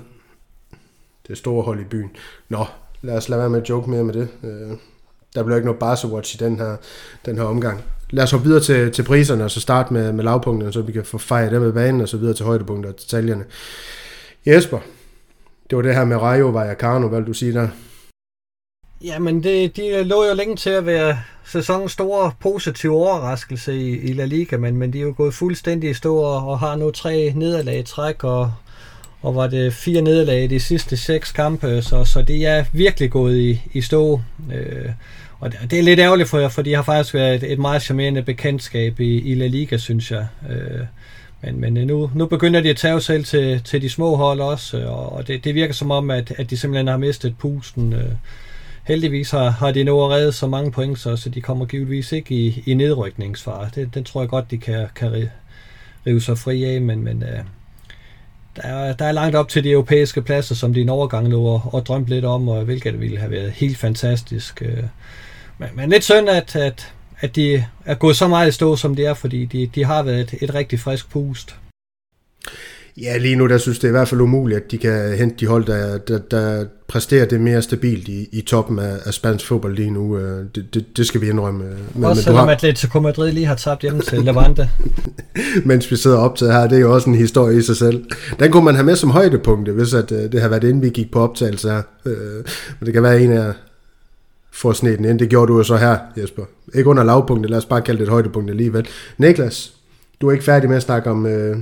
[1.28, 2.12] det store hold i byen.
[2.50, 2.66] Nå,
[3.02, 4.28] lad os lade være med at joke mere med det.
[4.42, 4.78] Uh,
[5.36, 6.76] der bliver ikke noget Barca-watch i den her,
[7.26, 7.82] den her omgang.
[8.10, 10.92] Lad os hoppe videre til, til priserne, og så starte med, med lavpunkterne, så vi
[10.92, 13.46] kan få fejret dem med banen, og så videre til højdepunkter og detaljerne.
[14.46, 14.80] Jesper,
[15.70, 17.68] det var det her med Rayo Vallecano, hvad vil du sige der?
[19.04, 24.14] Jamen, det, de lå jo længe til at være sæsonens store positive overraskelse i, i
[24.14, 26.92] La Liga, men, men de er jo gået fuldstændig i stå og, og har nu
[26.92, 28.54] tre nederlag i træk, og,
[29.24, 33.12] og var det fire nederlag i de sidste seks kampe, så, så det er virkelig
[33.12, 34.22] gået i, i stå.
[34.54, 34.90] Øh,
[35.40, 37.60] og det, det er lidt ærgerligt for jer, for de har faktisk været et, et
[37.60, 40.28] meget charmerende bekendtskab i, i La Liga, synes jeg.
[40.50, 40.86] Øh,
[41.42, 44.40] men, men øh, nu, nu begynder de at tage selv til, til de små hold
[44.40, 47.94] også, øh, og det, det virker som om, at, at de simpelthen har mistet pusten.
[47.94, 48.12] Øh,
[48.84, 52.36] heldigvis har, har de nu reddet så mange point, så, så de kommer givetvis ikke
[52.36, 53.70] i, i nedrykningsfare.
[53.76, 55.28] Det, den tror jeg godt, de kan, kan
[56.08, 57.40] rive sig fri af, men, men øh,
[58.56, 61.48] der, er, der er langt op til de europæiske pladser, som de en overgang nu
[61.48, 64.62] og, og drømte lidt om, og hvilket ville have været helt fantastisk.
[64.62, 64.84] Øh.
[65.58, 68.96] Men, men lidt synd, at, at, at de er gået så meget i stå, som
[68.96, 71.56] de er, fordi de, de har været et, et rigtig frisk pust.
[73.02, 75.36] Ja, lige nu der synes det er i hvert fald umuligt, at de kan hente
[75.40, 79.48] de hold, der, der, der præsterer det mere stabilt i, i toppen af, af spansk
[79.48, 80.18] fodbold lige nu.
[80.18, 81.64] Øh, det, det, det skal vi indrømme.
[81.96, 82.56] Men, også selvom har...
[82.56, 84.70] Atletico Madrid lige har tabt hjemme til Levante.
[85.66, 88.06] Mens vi sidder op til her, det er jo også en historie i sig selv.
[88.40, 90.90] Den kunne man have med som højdepunkt, hvis at, øh, det har været inden vi
[90.90, 91.82] gik på optagelse her.
[92.06, 92.44] Øh,
[92.80, 93.54] men det kan være en af
[94.52, 95.20] får snedt den ind.
[95.20, 96.44] Det gjorde du jo så her, Jesper.
[96.74, 98.88] Ikke under lavpunktet, lad os bare kalde det et højdepunkt alligevel.
[99.18, 99.74] Niklas,
[100.22, 101.26] du er ikke færdig med at snakke om...
[101.26, 101.58] Øh,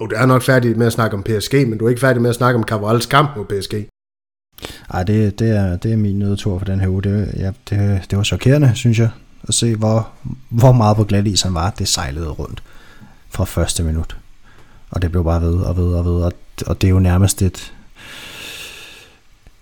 [0.00, 2.22] jo, du er nok færdig med at snakke om PSG, men du er ikke færdig
[2.22, 3.74] med at snakke om Cavalls kamp mod PSG.
[4.90, 7.02] Ej, det, det, er, det er min nødtur for den her uge.
[7.02, 9.10] Det, ja, det, det var chokerende, synes jeg,
[9.48, 10.08] at se, hvor,
[10.48, 11.70] hvor meget på glat is han var.
[11.70, 12.62] Det sejlede rundt
[13.30, 14.16] fra første minut.
[14.90, 16.22] Og det blev bare ved og ved og ved.
[16.22, 16.32] Og,
[16.66, 17.72] og det er jo nærmest et,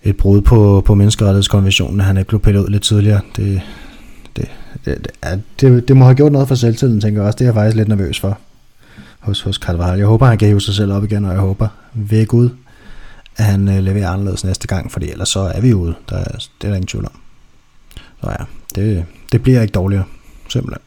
[0.03, 3.21] et brud på, på menneskerettighedskonventionen, at han ikke blev pillet ud lidt tidligere.
[3.37, 3.63] Det,
[4.37, 4.49] det,
[4.85, 5.09] det,
[5.61, 7.37] det, det må have gjort noget for selvtiden, tænker jeg også.
[7.37, 8.39] Det er jeg faktisk lidt nervøs for
[9.27, 9.99] hos, hos Carvajal.
[9.99, 12.51] Jeg håber, han kan hive sig selv op igen, og jeg håber ved Gud,
[13.37, 15.95] at han øh, leverer anderledes næste gang, fordi ellers så er vi ude.
[16.09, 17.21] Der, det er der ingen tvivl om.
[18.21, 20.05] Så ja, det, det bliver ikke dårligere,
[20.49, 20.83] simpelthen.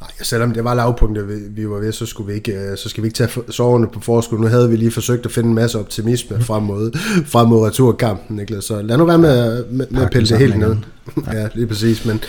[0.00, 3.02] Nej, selvom det var lavpunktet, vi var ved, så, skulle vi ikke, øh, så skal
[3.02, 4.38] vi ikke tage soverne på forskud.
[4.38, 6.44] Nu havde vi lige forsøgt at finde en masse optimisme mhm.
[6.44, 8.64] frem mod, frem mod returkampen, Niklas.
[8.64, 10.76] Så lad nu være med, med, med at pille det helt ned.
[11.26, 11.40] Ja.
[11.40, 12.04] ja, lige præcis.
[12.04, 12.20] Men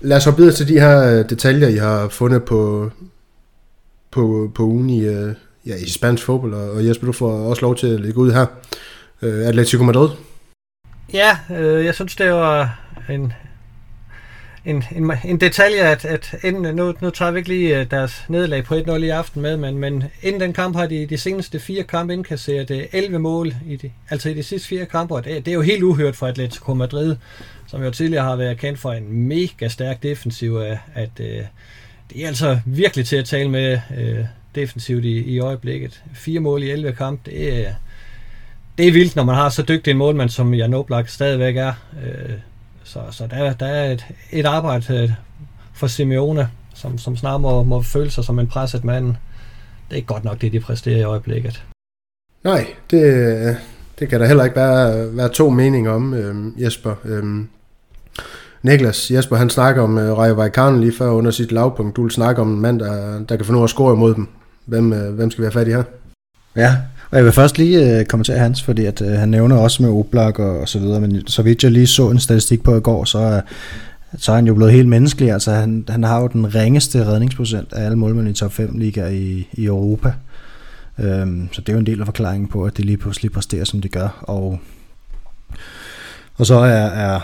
[0.00, 2.90] lad os hoppe videre til de her øh, detaljer, I har fundet på,
[4.14, 5.34] på, på ugen i, øh,
[5.66, 6.54] ja, i spansk fodbold.
[6.54, 8.46] Og Jesper, du får også lov til at lægge ud her.
[9.22, 10.08] Øh, Atletico Madrid.
[11.12, 13.32] Ja, øh, jeg synes, det var en,
[14.64, 18.24] en, en, en detalje, at, at inden, nu, nu tager vi ikke lige øh, deres
[18.28, 21.60] nederlag på 1-0 i aften med, men, men inden den kamp har de de seneste
[21.60, 25.24] fire kampe indkasseret øh, 11 mål, i de, altså i de sidste fire kampe, og
[25.24, 27.16] det, det er jo helt uhørt for Atletico Madrid,
[27.66, 31.20] som jo tidligere har været kendt for en mega stærk defensiv, at, at
[32.14, 36.02] det er altså virkelig til at tale med øh, defensivt i, i øjeblikket.
[36.14, 37.74] Fire mål i 11 kampe, det er,
[38.78, 41.72] det er vildt, når man har så dygtig en målmand, som Jan Oblak stadigvæk er.
[42.04, 42.32] Øh,
[42.84, 45.10] så, så der, der er et, et arbejde øh,
[45.74, 49.06] for Simeone, som, som snart må, må føle sig som en presset mand.
[49.06, 51.64] Det er ikke godt nok, det de præsterer i øjeblikket.
[52.44, 53.54] Nej, det, øh,
[53.98, 56.94] det kan der heller ikke være, være to meninger om, øh, Jesper.
[57.04, 57.44] Øh,
[58.64, 61.96] Niklas Jesper, han snakker om øh, Rayo Vallecano lige før under sit lavpunkt.
[61.96, 64.28] Du vil snakke om en mand, der, der kan få noget at score imod dem.
[64.64, 65.82] Hvem, øh, hvem skal vi have fat i her?
[66.56, 66.76] Ja,
[67.10, 69.90] og jeg vil først lige øh, kommentere hans, fordi at, øh, han nævner også med
[69.90, 72.80] Oblak og, og så videre, men så vidt jeg lige så en statistik på i
[72.80, 73.42] går, så, øh,
[74.18, 75.32] så er han jo blevet helt menneskelig.
[75.32, 79.08] Altså han, han har jo den ringeste redningsprocent af alle målmænd i top 5 ligaer
[79.08, 80.12] i, i Europa.
[80.98, 83.64] Øhm, så det er jo en del af forklaringen på, at det lige pludselig præsterer,
[83.64, 84.22] som det gør.
[84.22, 84.58] Og,
[86.36, 87.20] og så er, er,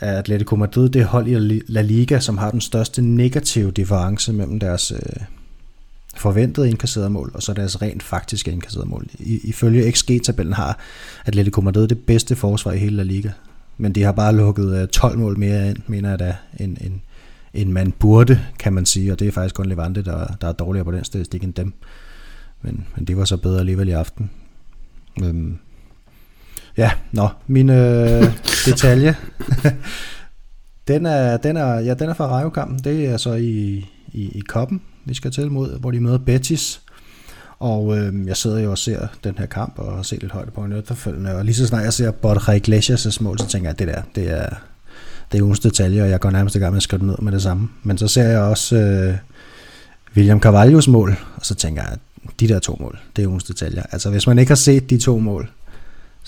[0.00, 4.60] af Atletico Madrid det hold i La Liga, som har den største negative difference mellem
[4.60, 5.22] deres øh,
[6.16, 9.06] forventede indkasserede mål, og så deres rent faktiske indkasserede mål.
[9.18, 10.78] I, ifølge XG-tabellen har
[11.26, 13.30] Atletico Madrid det bedste forsvar i hele La Liga,
[13.78, 17.00] men de har bare lukket øh, 12 mål mere ind, mener jeg da, end, end,
[17.54, 20.52] end man burde, kan man sige, og det er faktisk kun Levante, der, der er
[20.52, 21.72] dårligere på den statistik end dem.
[22.62, 24.30] Men, men det var så bedre alligevel i aften.
[25.22, 25.58] Øhm,
[26.78, 28.24] ja, nå, min øh,
[28.66, 29.16] detalje.
[30.88, 32.78] den er, den er, ja, den er fra Rayo-kampen.
[32.84, 36.80] Det er så i, i, i koppen, vi skal til mod, hvor de møder Betis.
[37.58, 40.60] Og øh, jeg sidder jo og ser den her kamp og ser lidt højde på
[40.60, 41.34] en efterfølgende.
[41.34, 44.02] Og lige så snart jeg ser Borja Iglesias' mål, så tænker jeg, at det der,
[44.14, 44.48] det er,
[45.32, 47.32] det er ugens detaljer, og jeg går nærmest i gang med at skrive ned med
[47.32, 47.68] det samme.
[47.82, 49.14] Men så ser jeg også øh,
[50.16, 51.98] William Carvalhos mål, og så tænker jeg, at
[52.40, 53.82] de der to mål, det er ugens detaljer.
[53.92, 55.50] Altså hvis man ikke har set de to mål,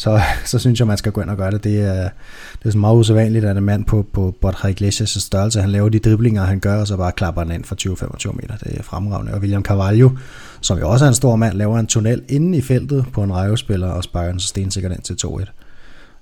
[0.00, 0.20] så,
[0.50, 1.64] så synes jeg, man skal gå ind og gøre det.
[1.64, 2.08] Det er,
[2.58, 5.88] det er så meget usædvanligt, at en mand på, på Borja Iglesias' størrelse, han laver
[5.88, 7.76] de driblinger, han gør, og så bare klapper den ind for
[8.28, 8.56] 20-25 meter.
[8.56, 9.34] Det er fremragende.
[9.34, 10.10] Og William Carvalho,
[10.60, 13.32] som jo også er en stor mand, laver en tunnel inde i feltet på en
[13.32, 15.44] rejvespiller og sparker den så stensikkert ind til 2-1.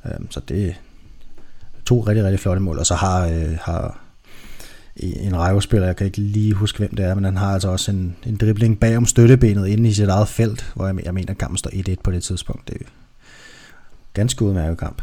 [0.06, 0.72] Øhm, så det er
[1.84, 2.78] to rigtig, rigtig flotte mål.
[2.78, 4.00] Og så har, øh, har
[4.96, 7.90] en rejvespiller, jeg kan ikke lige huske, hvem det er, men han har altså også
[7.90, 11.30] en, en dribling bag om støttebenet inde i sit eget felt, hvor jeg, jeg mener,
[11.30, 12.68] at kampen står 1-1 på det tidspunkt.
[12.68, 12.84] Det er
[14.18, 15.02] ganske udmærket kamp.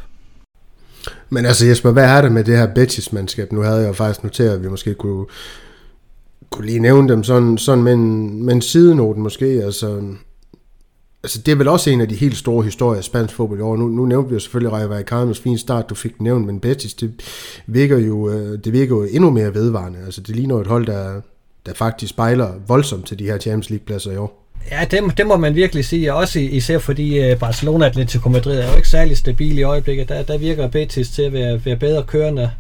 [1.30, 3.51] Men altså Jesper, hvad er det med det her Betis-mandskab?
[3.51, 5.26] Nu havde jeg jo faktisk noteret, at vi måske kunne,
[6.49, 9.45] kunne lige nævne dem sådan, sådan med, en, med en sidenoten måske.
[9.45, 10.01] Altså,
[11.24, 13.61] altså det er vel også en af de helt store historier af spansk fodbold i
[13.61, 13.78] år.
[13.78, 16.93] Nu, nu nævnte vi jo selvfølgelig Rayo Vallecano's fin start, du fik nævnt, men Betis,
[16.93, 17.22] det
[17.68, 19.99] virker jo, øh, det virker jo endnu mere vedvarende.
[20.05, 21.22] Altså det ligner et hold, der,
[21.66, 24.45] der faktisk spejler voldsomt til de her Champions League-pladser i år.
[24.72, 28.70] Ja, det, det må man virkelig sige, også især fordi øh, Barcelona Atletico Madrid er
[28.70, 30.10] jo ikke særlig stabil i øjeblikket.
[30.10, 32.51] Der, der virker Betis til at være, være bedre kørende,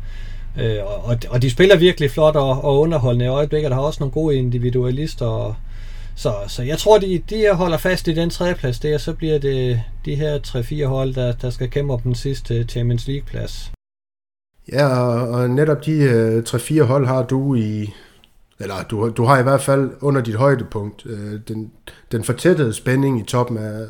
[0.59, 3.71] øh, og, og de spiller virkelig flot og, og underholdende i øjeblikket.
[3.71, 5.55] Der har også nogle gode individualister, og,
[6.15, 9.81] så, så jeg tror, de, de holder fast i den tredjeplads der, så bliver det
[10.05, 13.71] de her 3-4 hold, der, der skal kæmpe om den sidste Champions League-plads.
[14.71, 17.93] Ja, og, netop de øh, 3-4 hold har du i,
[18.59, 21.71] eller du, du har i hvert fald under dit højdepunkt øh, den,
[22.11, 23.81] den fortættede spænding i toppen af,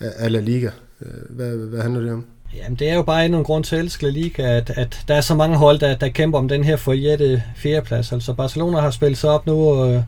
[0.00, 0.70] af, af La Liga.
[1.02, 2.24] Øh, hvad, hvad handler det om?
[2.56, 5.04] Jamen, det er jo bare endnu en grund til at elske La Liga, at, at
[5.08, 8.12] der er så mange hold, der, der kæmper om den her forjette fjerdeplads.
[8.12, 10.02] Altså, Barcelona har spillet sig op nu, øh,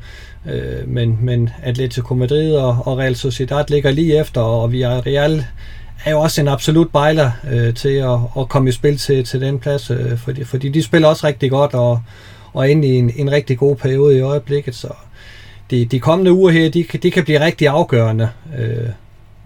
[0.47, 5.45] øh, men, men Atletico Madrid og, og Real Sociedad ligger lige efter, og Villarreal
[6.05, 9.41] er jo også en absolut bejler øh, til at, at komme i spil til, til
[9.41, 12.03] den plads, øh, fordi, fordi de spiller også rigtig godt, og,
[12.53, 14.75] og ind i en, en rigtig god periode i øjeblikket.
[14.75, 14.89] Så
[15.71, 18.89] de, de kommende uger her, de, de kan blive rigtig afgørende øh,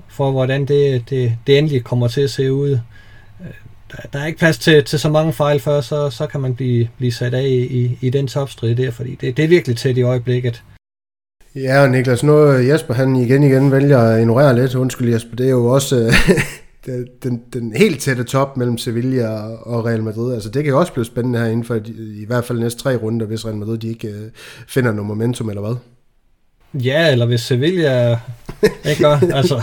[0.08, 2.70] for, hvordan det, det, det endelig kommer til at se ud.
[2.70, 3.46] Øh,
[3.92, 6.54] der, der er ikke plads til, til så mange fejl før, så, så kan man
[6.54, 9.96] blive, blive sat af i, i den topstrid der, fordi det, det er virkelig tæt
[9.96, 10.62] i øjeblikket.
[11.54, 14.74] Ja, og Niklas, nu Jesper han igen igen vælger at ignorere lidt.
[14.74, 16.14] Undskyld Jesper, det er jo også
[17.22, 20.34] den, den helt tætte top mellem Sevilla og Real Madrid.
[20.34, 23.26] Altså det kan også blive spændende her inden for i hvert fald næste tre runder,
[23.26, 24.30] hvis Real Madrid de ikke uh,
[24.68, 25.74] finder noget momentum eller hvad.
[26.82, 28.18] Ja, eller hvis Sevilla
[28.90, 29.62] ikke gør, altså.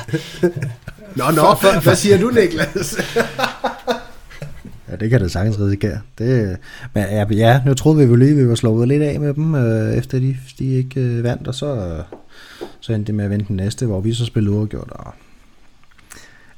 [1.16, 2.98] Nå, nå, for, for, hvad siger du, Niklas?
[4.90, 6.00] ja, det kan det sagtens risikere.
[6.18, 6.58] Det,
[6.94, 9.34] men ja, ja, nu troede vi jo lige, at vi var slået lidt af med
[9.34, 12.02] dem, øh, efter de, de ikke øh, vandt, og så,
[12.80, 15.14] så endte det med at vente den næste, hvor vi så spillede uafgjort, og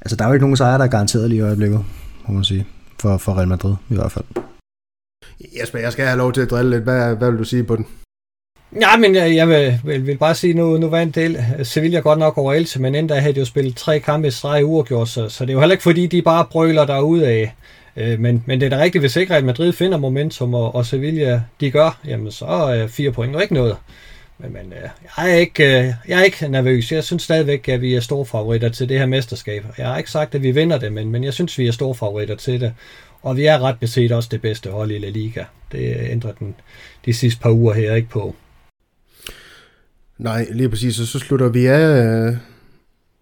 [0.04, 1.84] Altså, der er jo ikke nogen sejre, der er garanteret lige i øjeblikket,
[2.26, 2.66] må man sige.
[3.00, 4.24] For, for Real Madrid i hvert fald.
[5.60, 6.82] Jesper, jeg skal have lov til at drille lidt.
[6.82, 7.86] Hvad, hvad vil du sige på den?
[8.80, 11.98] Ja, men jeg, jeg vil, vil, vil bare sige, nu, nu var en del Sevilla
[11.98, 15.08] godt nok over Elche, men endda havde de jo spillet tre kampe i streg uafgjort,
[15.08, 17.54] så, så det er jo heller ikke fordi, de bare brøler derude af.
[17.96, 20.86] Øh, men, men det er da rigtigt, hvis ikke Real Madrid finder momentum, og, og
[20.86, 23.76] Sevilla de gør, jamen så er fire point jo ikke noget.
[24.38, 26.92] Men, men øh, jeg, er ikke, øh, jeg er ikke nervøs.
[26.92, 29.64] Jeg synes stadigvæk, at vi er store favoritter til det her mesterskab.
[29.78, 31.94] Jeg har ikke sagt, at vi vinder det, men, men jeg synes, vi er store
[31.94, 32.74] favoritter til det.
[33.22, 35.44] Og vi er ret beset også det bedste hold i La Liga.
[35.72, 36.54] Det ændrer den
[37.04, 38.34] de sidste par uger her ikke på.
[40.18, 41.00] Nej, lige præcis.
[41.00, 42.36] Og så slutter vi af øh,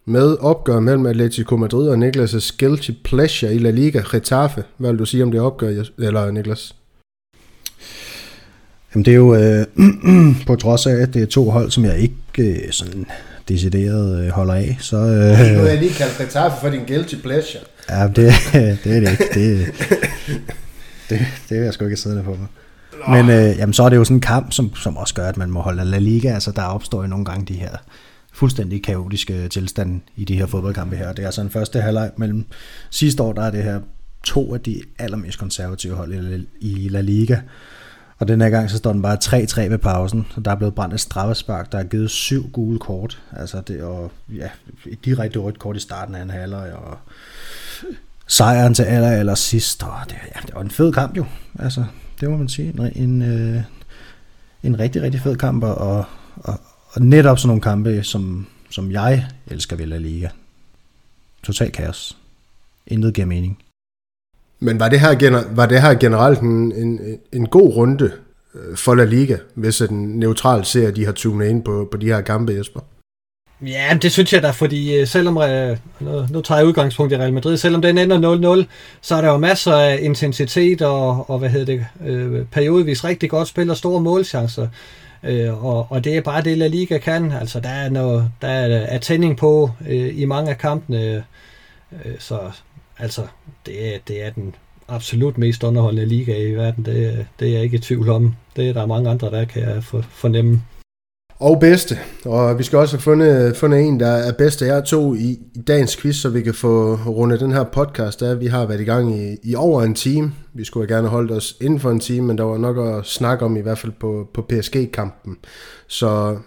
[0.04, 4.64] med opgør mellem Atletico Madrid og Niklas' guilty pleasure i La Liga, Getafe.
[4.76, 6.74] Hvad vil du sige om det opgør, eller Niklas?
[8.94, 9.66] Jamen det er jo øh,
[10.46, 13.06] på trods af, at det er to hold, som jeg ikke øh, sådan
[13.48, 14.76] decideret øh, holder af.
[14.80, 17.62] Så, øh, nu er jeg lige kaldt Getafe for din guilty pleasure.
[17.90, 18.16] Ja, det,
[18.84, 19.24] det er det ikke.
[19.34, 19.66] Det,
[21.10, 22.46] det, det vil jeg sgu ikke sidde på mig.
[23.08, 25.36] Men øh, jamen, så er det jo sådan en kamp, som, som også gør, at
[25.36, 26.28] man må holde La Liga.
[26.28, 27.76] Altså, der opstår jo nogle gange de her
[28.32, 31.12] fuldstændig kaotiske tilstand i de her fodboldkampe her.
[31.12, 32.44] Det er altså en første halvleg mellem
[32.90, 33.80] sidste år, der er det her
[34.24, 37.36] to af de allermest konservative hold i La Liga.
[38.20, 40.74] Og den her gang, så står den bare 3-3 ved pausen, så der er blevet
[40.74, 44.48] brændt et straffespark, der er givet syv gule kort, altså det, og ja,
[44.86, 46.98] et direkte rødt kort i starten af en halvleg, og
[48.26, 51.24] sejren til aller, aller sidst, og det, ja, det var en fed kamp jo,
[51.58, 51.84] altså
[52.20, 53.62] det må man sige, en, en, øh,
[54.62, 56.04] en rigtig, rigtig fed kamp, og,
[56.36, 56.60] og,
[56.92, 60.28] og netop sådan nogle kampe, som, som jeg elsker ved La Liga.
[61.42, 62.16] Total kaos.
[62.86, 63.58] Intet giver mening.
[64.60, 67.00] Men var det her, var det her generelt en, en,
[67.32, 68.12] en god runde
[68.54, 72.06] øh, for La Liga, hvis en neutral ser, de har tunet ind på, på de
[72.06, 72.80] her kampe, Jesper?
[73.66, 77.16] Ja, det synes jeg da, fordi øh, selvom, øh, nu, nu tager jeg udgangspunkt i
[77.16, 78.66] Real Madrid, selvom den ender 0-0,
[79.00, 83.30] så er der jo masser af intensitet og, og hvad hedder det, øh, periodevis rigtig
[83.30, 84.68] godt spil og store målchancer.
[85.24, 87.32] Øh, og, og det er bare det, La Liga kan.
[87.32, 91.24] Altså, der er, noget, der er, er tænding på øh, i mange af kampene.
[91.92, 92.38] Øh, så
[93.00, 93.26] altså,
[93.66, 94.54] det er, det er den
[94.88, 96.84] absolut mest underholdende liga i verden.
[96.84, 98.34] Det, det er jeg ikke i tvivl om.
[98.56, 100.62] Det er der mange andre, der kan fornemme.
[101.40, 101.98] Og bedste.
[102.24, 105.38] Og vi skal også have fundet, fundet en, der er bedste af jer to i,
[105.54, 108.40] i dagens quiz, så vi kan få rundet den her podcast af.
[108.40, 110.32] Vi har været i gang i, i over en time.
[110.54, 113.06] Vi skulle have gerne holdt os inden for en time, men der var nok at
[113.06, 115.36] snakke om, i hvert fald på, på PSG-kampen.
[115.86, 116.38] Så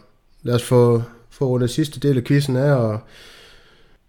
[0.43, 2.99] lad os få, få rundet sidste del af quizzen af, og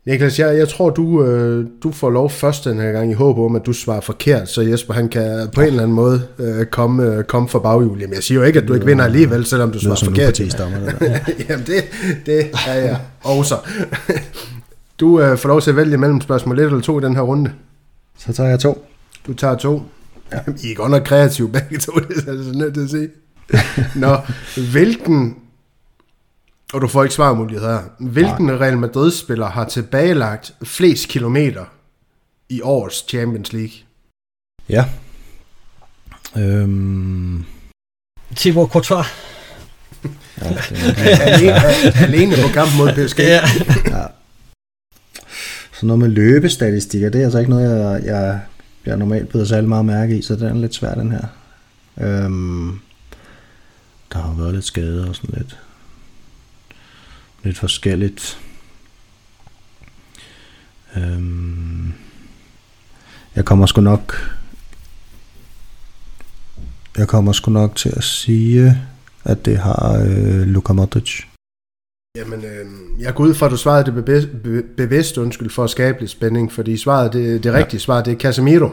[0.07, 3.39] Niklas, jeg, jeg tror, du, øh, du får lov først den her gang i håb
[3.39, 6.67] om, at du svarer forkert, så Jesper han kan på en eller anden måde øh,
[6.67, 8.01] komme, øh, komme for baghjul.
[8.01, 10.39] Jamen, jeg siger jo ikke, at du ikke vinder alligevel, selvom du svarer forkert.
[10.39, 10.59] Det
[11.49, 11.85] Jamen, det,
[12.27, 13.57] det er jeg også.
[15.01, 17.23] du øh, får lov til at vælge mellem spørgsmål 1 eller 2 i den her
[17.23, 17.51] runde.
[18.19, 18.87] Så tager jeg to.
[19.27, 19.83] Du tager to.
[20.33, 20.39] Ja.
[20.65, 23.09] I er godt nok kreative begge to, det er jeg så nødt til at sige.
[23.95, 24.17] Nå,
[24.73, 25.37] hvilken
[26.75, 27.83] og du får ikke svarmuligheder.
[27.99, 28.57] Hvilken Nej.
[28.57, 31.65] Real Madrid-spiller har tilbagelagt flest kilometer
[32.49, 33.75] i årets Champions League?
[34.69, 34.85] Ja.
[36.37, 37.45] Øhm...
[38.37, 39.07] Thibaut Courtois.
[40.41, 40.57] ja,
[41.33, 41.55] alene,
[42.03, 43.19] alene på kamp mod PSG.
[43.19, 43.41] ja.
[43.87, 44.07] ja.
[45.73, 48.41] Så noget med løbestatistikker, det er altså ikke noget, jeg, jeg,
[48.87, 51.27] jeg normalt byder særlig meget mærke i, så det er lidt svært, den her.
[52.01, 52.81] Øhm,
[54.13, 55.59] der har været lidt skade og sådan lidt
[57.45, 58.39] lidt forskelligt.
[60.97, 61.93] Øhm,
[63.37, 64.35] jeg kommer sgu nok
[66.99, 68.83] jeg kommer sgu nok til at sige,
[69.25, 71.23] at det har øh, Luka Modric.
[72.19, 72.67] Jamen, øh,
[73.03, 74.29] jeg går ud fra, at du svarede det bevidst,
[74.77, 77.83] bevidst undskyld, for at skabe lidt spænding, fordi svaret, det, det rigtige ja.
[77.83, 78.69] svar, det er Casemiro.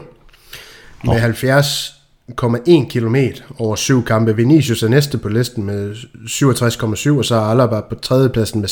[1.04, 1.20] Med oh.
[1.20, 1.94] 70
[2.40, 3.16] 67,1 km
[3.58, 4.36] over syv kampe.
[4.36, 8.68] Vinicius er næste på listen med 67,7, og så er Alaba på tredjepladsen med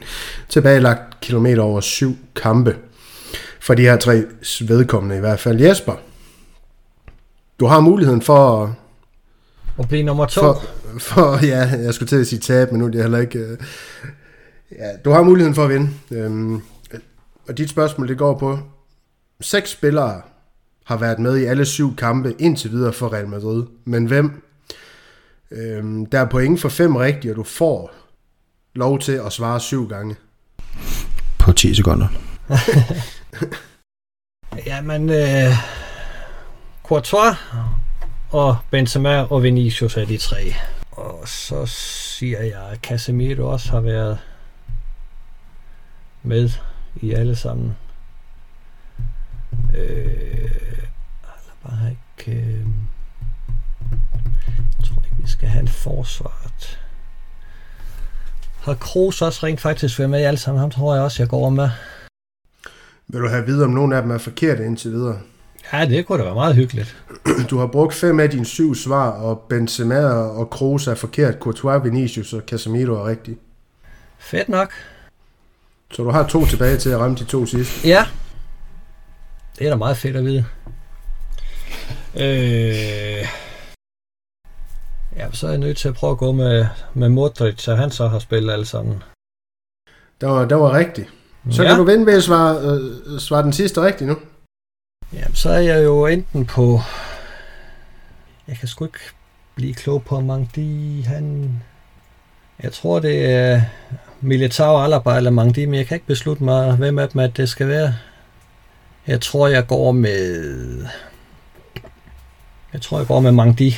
[0.00, 0.04] 66,1.
[0.48, 2.76] Tilbagelagt kilometer over syv kampe.
[3.60, 4.22] For de her tre
[4.68, 5.60] vedkommende i hvert fald.
[5.60, 5.94] Jesper,
[7.60, 8.70] du har muligheden for at...
[9.78, 10.40] At blive nummer to.
[10.40, 10.62] For,
[10.98, 13.38] for, ja, jeg skulle til at sige tab, men nu er det heller ikke...
[13.38, 13.56] Uh,
[14.78, 15.90] ja, du har muligheden for at vinde.
[16.26, 16.62] Um,
[17.48, 18.58] og dit spørgsmål, det går på
[19.40, 20.20] seks spillere
[20.84, 23.66] har været med i alle syv kampe indtil videre for Real Madrid.
[23.84, 24.42] Men hvem?
[25.50, 27.92] Øhm, der er point for fem rigtige, og du får
[28.74, 30.16] lov til at svare syv gange.
[31.38, 32.08] På 10 sekunder.
[34.66, 35.52] Jamen, øh,
[36.82, 37.36] Courtois
[38.30, 40.54] og Benzema og Vinicius er de tre.
[40.90, 44.18] Og så siger jeg, at Casemiro også har været
[46.22, 46.50] med
[46.96, 47.76] i alle sammen.
[49.78, 50.50] Øh,
[51.66, 52.40] bare ikke...
[52.40, 52.66] Øh,
[54.78, 56.80] jeg tror ikke, vi skal have en forsvaret.
[58.60, 60.60] Har Kroos også rent faktisk været med i alle sammen?
[60.60, 61.70] Ham tror jeg også, jeg går med.
[63.08, 65.20] Vil du have videre, om nogle af dem er forkerte indtil videre?
[65.72, 66.96] Ja, det kunne da være meget hyggeligt.
[67.50, 71.34] Du har brugt fem af dine syv svar, og Benzema og Kroos er forkert.
[71.40, 73.38] Courtois, Vinicius og Casemiro er rigtigt.
[74.18, 74.72] Fedt nok.
[75.90, 77.88] Så du har to tilbage til at ramme de to sidste?
[77.88, 78.06] Ja.
[79.60, 80.44] Det er da meget fedt at vide.
[82.16, 83.26] Øh,
[85.16, 87.90] ja, så er jeg nødt til at prøve at gå med, med Modric, så han
[87.90, 89.02] så har spillet alle sammen.
[90.20, 91.08] Det var, det var rigtigt.
[91.50, 91.68] Så ja.
[91.68, 94.16] kan du vende med at svare, øh, svare den sidste rigtigt nu.
[95.12, 96.80] Ja, så er jeg jo enten på...
[98.48, 98.98] Jeg kan sgu ikke
[99.54, 101.52] blive klog på, de han...
[102.62, 103.62] Jeg tror, det er
[104.20, 107.48] Militao, Alaba eller Mangdi, men jeg kan ikke beslutte mig, hvem af dem at det
[107.48, 107.94] skal være.
[109.06, 110.84] Jeg tror, jeg går med...
[112.72, 113.76] Jeg tror, jeg går med Mangdi.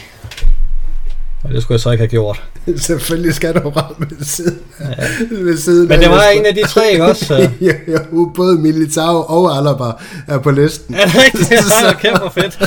[1.44, 2.42] Og det skulle jeg så ikke have gjort.
[2.76, 4.86] Selvfølgelig skal du ramme ved siden, ja.
[5.30, 7.24] ved siden Men det var en af de tre, ikke også?
[7.24, 7.34] Så.
[7.60, 7.98] ja, ja,
[8.34, 9.92] både Militao og Alaba
[10.28, 10.94] er på listen.
[10.94, 11.48] Er det rigtigt?
[11.48, 12.58] Det er kæmpe fedt.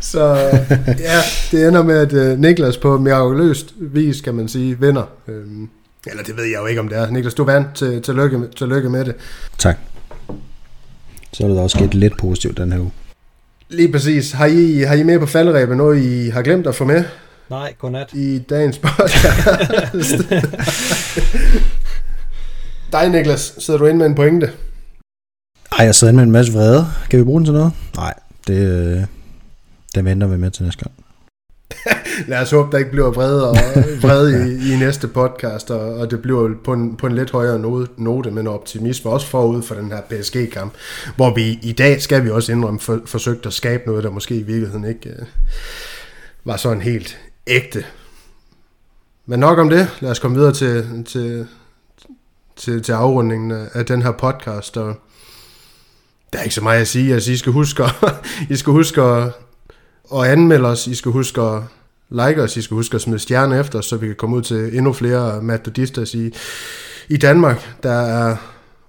[0.00, 0.34] Så
[0.98, 1.20] ja,
[1.50, 5.04] det ender med, at uh, Niklas på mirakuløst vis, kan man sige, vinder.
[5.28, 5.68] Øhm,
[6.06, 7.10] eller det ved jeg jo ikke, om det er.
[7.10, 7.74] Niklas, du vandt.
[7.74, 9.14] Til, tillykke, tillykke med det.
[9.58, 9.76] Tak.
[11.32, 12.90] Så er det også sket lidt positivt den her uge.
[13.68, 14.32] Lige præcis.
[14.32, 17.04] Har I, har I med på falderæbet noget, I har glemt at få med
[17.50, 18.12] Nej, godnat.
[18.12, 20.12] i dagens podcast?
[22.92, 24.50] Dig, Niklas, sidder du inde med en pointe?
[25.78, 26.86] Ej, jeg sidder inde med en masse vrede.
[27.10, 27.72] Kan vi bruge den til noget?
[27.96, 28.14] Nej,
[28.46, 29.02] det, øh,
[29.94, 31.03] det venter vi med til næste gang.
[32.28, 33.56] Lad os håbe, der ikke bliver vrede, og,
[34.02, 37.58] vrede i, i næste podcast, og, og det bliver på en, på en lidt højere
[37.58, 40.72] note, note men optimisme også forud for den her PSG-kamp,
[41.16, 44.36] hvor vi i dag, skal vi også indrømme, for, forsøgt at skabe noget, der måske
[44.36, 45.26] i virkeligheden ikke øh,
[46.44, 47.84] var sådan helt ægte.
[49.26, 49.88] Men nok om det.
[50.00, 51.46] Lad os komme videre til, til,
[52.56, 54.94] til, til afrundingen af, den her podcast, og
[56.32, 57.14] der er ikke så meget at sige.
[57.14, 57.84] Altså, I skal huske
[58.50, 59.32] I skal huske at,
[60.10, 60.86] og anmelde os.
[60.86, 61.62] I skal huske at
[62.10, 62.56] like os.
[62.56, 65.42] I skal huske at smide stjerner efter så vi kan komme ud til endnu flere
[65.42, 66.30] matodistas i,
[67.08, 67.68] i Danmark.
[67.82, 68.36] Der er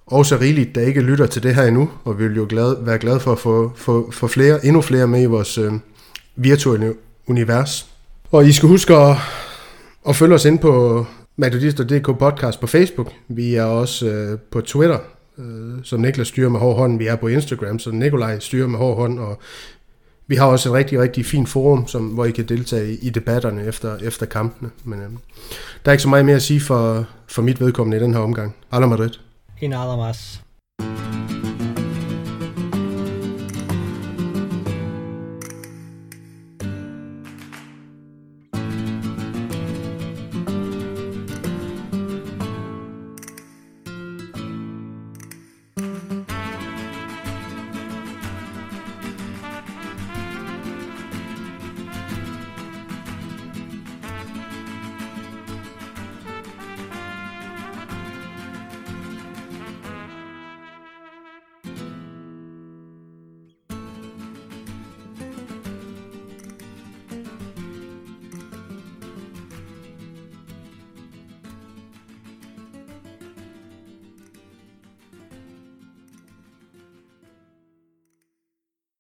[0.06, 3.00] også rigeligt, der ikke lytter til det her endnu, og vi vil jo glad, være
[3.00, 5.74] glade for at få, få, få flere, endnu flere med i vores øh,
[6.36, 6.94] virtuelle
[7.28, 7.88] univers.
[8.32, 9.16] Og I skal huske at,
[10.10, 11.06] at følge os ind på
[11.38, 13.12] metodister.dk podcast på Facebook.
[13.28, 15.00] Vi er også øh, på Twitter,
[15.38, 16.98] øh, som Niklas styrer med hård hånd.
[16.98, 19.40] Vi er på Instagram, så Nikolaj styrer med hård hånd, og
[20.28, 23.10] vi har også et rigtig, rigtig fint forum, som, hvor I kan deltage i, i
[23.10, 24.70] debatterne efter, efter kampene.
[24.84, 25.18] Men øhm,
[25.86, 28.22] der er ikke så meget mere at sige for, for mit vedkommende i den her
[28.22, 28.56] omgang.
[28.72, 29.12] Alla Madrid.
[29.62, 30.45] En nada más.